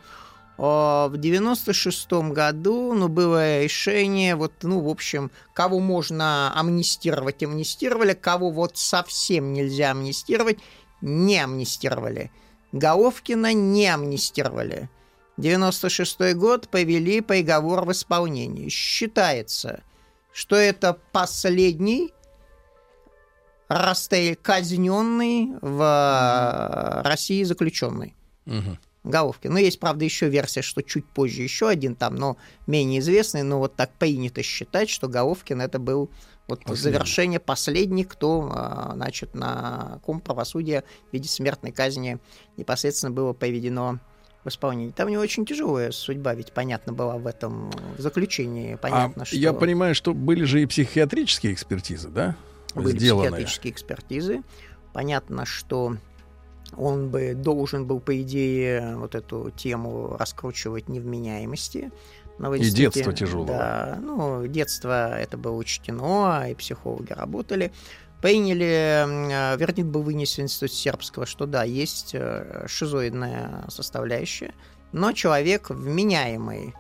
А, 0.58 1.08
в 1.08 1.18
96 1.18 2.12
году 2.32 2.94
ну, 2.94 3.08
было 3.08 3.62
решение, 3.62 4.36
вот, 4.36 4.54
ну, 4.64 4.80
в 4.80 4.90
общем, 4.90 5.30
кого 5.54 5.80
можно 5.80 6.52
амнистировать, 6.58 7.44
амнистировали, 7.44 8.14
кого 8.14 8.50
вот 8.50 8.78
совсем 8.78 9.54
нельзя 9.54 9.92
амнистировать, 9.92 10.60
не 11.02 11.38
амнистировали. 11.38 12.32
Головкина 12.72 13.54
не 13.54 13.88
амнистировали. 13.88 14.90
96 15.38 16.34
год 16.34 16.68
повели 16.70 17.22
приговор 17.22 17.86
в 17.86 17.92
исполнение. 17.92 18.70
Считается, 18.70 19.84
что 20.34 20.56
это 20.56 20.98
последний 21.12 22.12
расстрель 23.68 24.36
казненный 24.36 25.52
в 25.62 25.82
э, 25.82 27.08
России 27.08 27.44
заключенный. 27.44 28.16
Угу. 28.46 28.78
Головкин. 29.04 29.54
Ну, 29.54 29.58
есть, 29.58 29.80
правда, 29.80 30.04
еще 30.06 30.28
версия, 30.28 30.62
что 30.62 30.82
чуть 30.82 31.06
позже 31.06 31.42
еще 31.42 31.70
один 31.70 31.96
там, 31.96 32.16
но 32.16 32.38
менее 32.66 33.00
известный, 33.00 33.44
но 33.44 33.60
вот 33.60 33.76
так 33.76 33.92
принято 33.94 34.44
считать, 34.44 34.90
что 34.90 35.08
Головкин 35.08 35.62
это 35.62 35.80
был 35.80 36.10
вот 36.48 36.64
Последний. 36.64 36.84
завершение 36.84 37.40
последний, 37.40 38.04
кто, 38.06 38.52
э, 38.54 38.94
значит, 38.96 39.36
на 39.36 40.00
ком 40.04 40.22
правосудие 40.22 40.84
в 41.10 41.14
виде 41.14 41.28
смертной 41.28 41.72
казни 41.72 42.20
непосредственно 42.56 43.12
было 43.12 43.34
поведено 43.34 44.00
в 44.44 44.50
исполнении. 44.50 44.92
Там 44.92 45.10
не 45.10 45.18
очень 45.18 45.46
тяжелая 45.46 45.92
судьба, 45.92 46.34
ведь 46.34 46.54
понятно 46.54 46.94
была 46.94 47.18
в 47.18 47.28
этом 47.28 47.70
заключении. 47.98 48.76
Понятно, 48.76 49.24
а 49.24 49.26
что... 49.26 49.36
Я 49.36 49.52
понимаю, 49.52 49.94
что 49.94 50.14
были 50.14 50.46
же 50.46 50.62
и 50.62 50.66
психиатрические 50.66 51.52
экспертизы, 51.52 52.08
да? 52.08 52.36
Были 52.84 52.98
сделанные. 52.98 53.30
психиатрические 53.32 53.74
экспертизы. 53.74 54.44
Понятно, 54.94 55.46
что 55.46 55.98
он 56.76 57.10
бы 57.10 57.34
должен 57.34 57.86
был, 57.86 58.00
по 58.00 58.20
идее, 58.22 58.96
вот 58.98 59.16
эту 59.16 59.52
тему 59.52 60.16
раскручивать 60.18 60.90
невменяемости. 60.90 61.92
Но 62.40 62.54
и 62.54 62.70
детство 62.70 63.14
тяжелое. 63.14 63.48
Да, 63.48 64.00
ну, 64.02 64.46
детство 64.48 65.18
это 65.18 65.38
было 65.38 65.54
учтено, 65.54 66.46
и 66.50 66.54
психологи 66.54 67.14
работали. 67.14 67.72
Приняли, 68.22 69.58
вердикт 69.58 69.90
был 69.90 70.02
вынесен 70.02 70.44
в 70.44 70.46
Институт 70.46 70.74
Сербского, 70.74 71.26
что 71.26 71.46
да, 71.46 71.64
есть 71.64 72.12
э, 72.14 72.66
шизоидная 72.68 73.66
составляющая, 73.70 74.54
но 74.92 75.12
человек 75.12 75.70
вменяемый. 75.70 76.74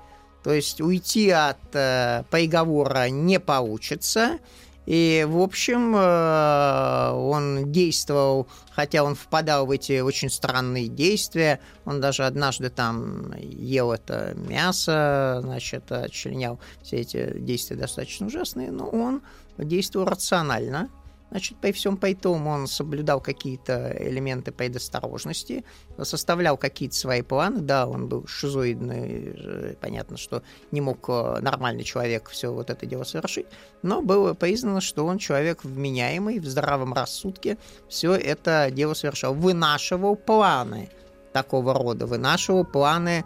То 0.44 0.52
есть 0.52 0.82
уйти 0.82 1.30
от 1.30 1.60
э, 1.74 2.24
приговора 2.32 3.10
не 3.10 3.40
получится, 3.40 4.40
и, 4.88 5.26
в 5.28 5.41
общем, 5.41 5.93
э, 5.97 7.12
он 7.12 7.73
действовал, 7.73 8.47
хотя 8.71 9.04
он 9.04 9.15
впадал 9.15 9.65
в 9.65 9.71
эти 9.71 10.00
очень 10.00 10.30
странные 10.30 10.88
действия. 10.88 11.60
Он 11.84 12.00
даже 12.00 12.23
однажды 12.23 12.69
там 12.69 13.34
ел 13.38 13.91
это 13.91 14.34
мясо, 14.36 15.39
значит, 15.43 15.91
отчленял 15.91 16.58
все 16.84 17.02
эти 17.02 17.38
действия 17.38 17.76
достаточно 17.76 18.28
ужасные, 18.28 18.71
но 18.71 18.88
он 18.88 19.21
действовал 19.58 20.06
рационально. 20.06 20.89
Значит, 21.30 21.58
при 21.58 21.72
всем 21.72 21.98
при 21.98 22.13
том 22.13 22.48
он 22.48 22.68
соблюдал 22.68 23.20
какие-то 23.20 23.94
элементы 24.00 24.52
предосторожности, 24.52 25.66
составлял 26.02 26.58
какие-то 26.58 26.96
свои 26.96 27.22
планы. 27.22 27.60
Да, 27.60 27.86
он 27.86 28.08
был 28.08 28.26
шизоидный, 28.28 29.34
э, 29.36 29.76
понятно, 29.82 30.18
что 30.18 30.42
не 30.72 30.80
мог 30.80 31.06
э, 31.10 31.40
нормальный 31.42 31.84
человек 31.84 32.30
все 32.30 32.54
вот 32.54 32.70
это 32.70 32.86
дело 32.86 33.04
совершить, 33.04 33.48
но 33.82 34.02
было 34.02 34.34
признано, 34.34 34.80
что 34.80 35.06
он 35.06 35.18
человек 35.18 35.63
вменяемый, 35.63 36.40
в 36.40 36.46
здравом 36.46 36.94
рассудке 36.94 37.58
все 37.90 38.13
это 38.13 38.70
дело 38.72 38.94
совершал. 38.94 39.34
Вынашивал 39.34 40.16
планы 40.16 40.90
такого 41.34 41.74
рода, 41.74 42.06
вынашивал 42.06 42.63
планы, 42.63 43.26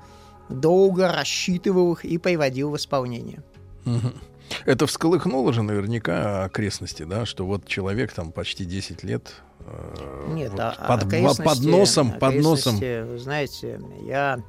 долго 0.50 1.08
рассчитывал 1.08 1.94
их 1.94 2.04
и 2.04 2.18
приводил 2.18 2.72
в 2.72 2.78
исполнение. 2.78 3.44
Угу. 3.86 4.12
Это 4.66 4.88
всколыхнуло 4.88 5.54
же 5.54 5.64
наверняка 5.64 6.46
окрестности, 6.46 7.04
да, 7.04 7.26
что 7.26 7.46
вот 7.46 7.66
человек 7.66 8.14
там 8.14 8.32
почти 8.32 8.66
10 8.66 9.04
лет 9.04 9.34
э, 9.60 10.34
Нет, 10.34 10.52
вот 10.52 10.60
а, 10.60 10.74
под, 10.88 11.10
под 11.44 11.60
носом, 11.62 12.12
под 12.20 12.36
носом. 12.36 12.78
Вы 12.78 13.18
знаете, 13.18 13.82
я 14.04 14.44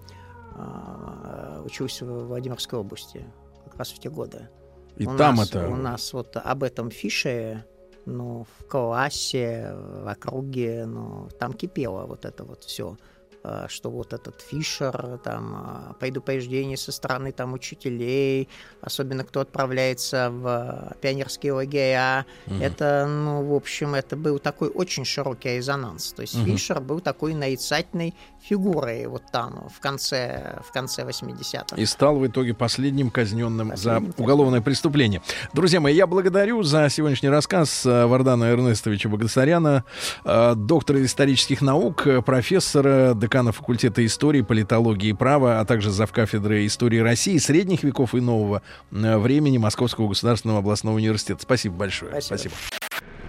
э, 0.55 1.63
учился 1.65 2.05
в 2.05 2.27
Владимирской 2.27 2.79
области 2.79 3.25
как 3.65 3.79
раз 3.79 3.91
в 3.91 3.99
те 3.99 4.11
годы. 4.11 4.49
И 4.97 5.07
у 5.07 5.17
там 5.17 5.37
нас, 5.37 5.51
это... 5.51 5.69
У 5.69 5.77
нас 5.77 6.13
вот 6.13 6.37
об 6.37 6.63
этом 6.63 6.91
фише, 6.91 7.65
ну, 8.05 8.47
в 8.59 8.67
классе, 8.67 9.73
в 9.75 10.11
округе, 10.11 10.85
ну, 10.87 11.29
там 11.39 11.55
кипело 11.55 12.07
вот 12.07 12.25
это 12.25 12.45
вот 12.45 12.65
все. 12.65 12.97
Э, 13.45 13.67
что 13.69 13.91
вот 13.91 14.13
этот 14.13 14.41
Фишер, 14.41 15.19
там, 15.25 15.91
э, 15.91 15.95
предупреждение 15.99 16.77
со 16.77 16.93
стороны 16.93 17.33
там 17.33 17.55
учителей, 17.55 18.49
особенно 18.81 19.25
кто 19.25 19.41
отправляется 19.41 20.31
в 20.31 20.97
пионерские 21.01 21.55
лагеря, 21.55 22.25
угу. 22.47 22.57
это, 22.63 23.07
ну, 23.09 23.45
в 23.45 23.55
общем, 23.55 23.97
это 23.97 24.15
был 24.15 24.39
такой 24.39 24.69
очень 24.69 25.05
широкий 25.05 25.57
резонанс. 25.57 26.13
То 26.13 26.23
есть 26.23 26.37
угу. 26.37 26.45
Фишер 26.45 26.81
был 26.81 27.01
такой 27.01 27.35
нарицательной 27.35 28.15
фигурой 28.41 29.07
вот 29.07 29.23
там, 29.33 29.69
в 29.75 29.81
конце, 29.81 30.61
в 30.65 30.73
конце 30.73 31.03
80-х. 31.03 31.77
И 31.77 31.87
стал 31.87 32.17
в 32.17 32.27
итоге 32.27 32.55
последним 32.55 33.11
казненным 33.11 33.71
последним 33.71 34.13
за 34.13 34.23
уголовное 34.23 34.61
преступление. 34.61 35.21
Друзья 35.53 35.81
мои, 35.81 35.95
я 35.95 36.07
благодарю 36.07 36.63
за 36.63 36.89
сегодняшний 36.91 37.29
рассказ 37.29 37.85
э, 37.87 38.07
Вардана 38.07 38.51
Эрнестовича 38.51 39.09
Богдасаряна, 39.09 39.85
доктора 40.25 41.05
исторических 41.05 41.61
наук, 41.61 42.07
профессора, 42.25 43.15
декана 43.33 43.53
факультета 43.53 44.05
истории, 44.05 44.43
политологии 44.43 45.09
и 45.09 45.13
права, 45.15 45.61
а 45.61 45.65
также 45.65 45.91
завкафедры 45.91 46.67
истории 46.67 46.99
России, 46.99 47.39
средних 47.39 47.83
веков 47.83 48.15
и 48.15 48.21
нового 48.21 48.61
э, 48.91 49.17
времени 49.17 49.57
Московского 49.57 50.09
государственного 50.09 50.59
областного 50.59 50.97
университета. 50.97 51.41
Спасибо 51.43 51.77
большое. 51.77 52.11
Спасибо. 52.21 52.37
Спасибо. 52.37 52.55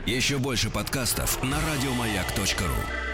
Еще 0.06 0.38
больше 0.40 0.70
подкастов 0.70 1.42
на 1.42 1.58
радиомаяк.ру 1.58 3.13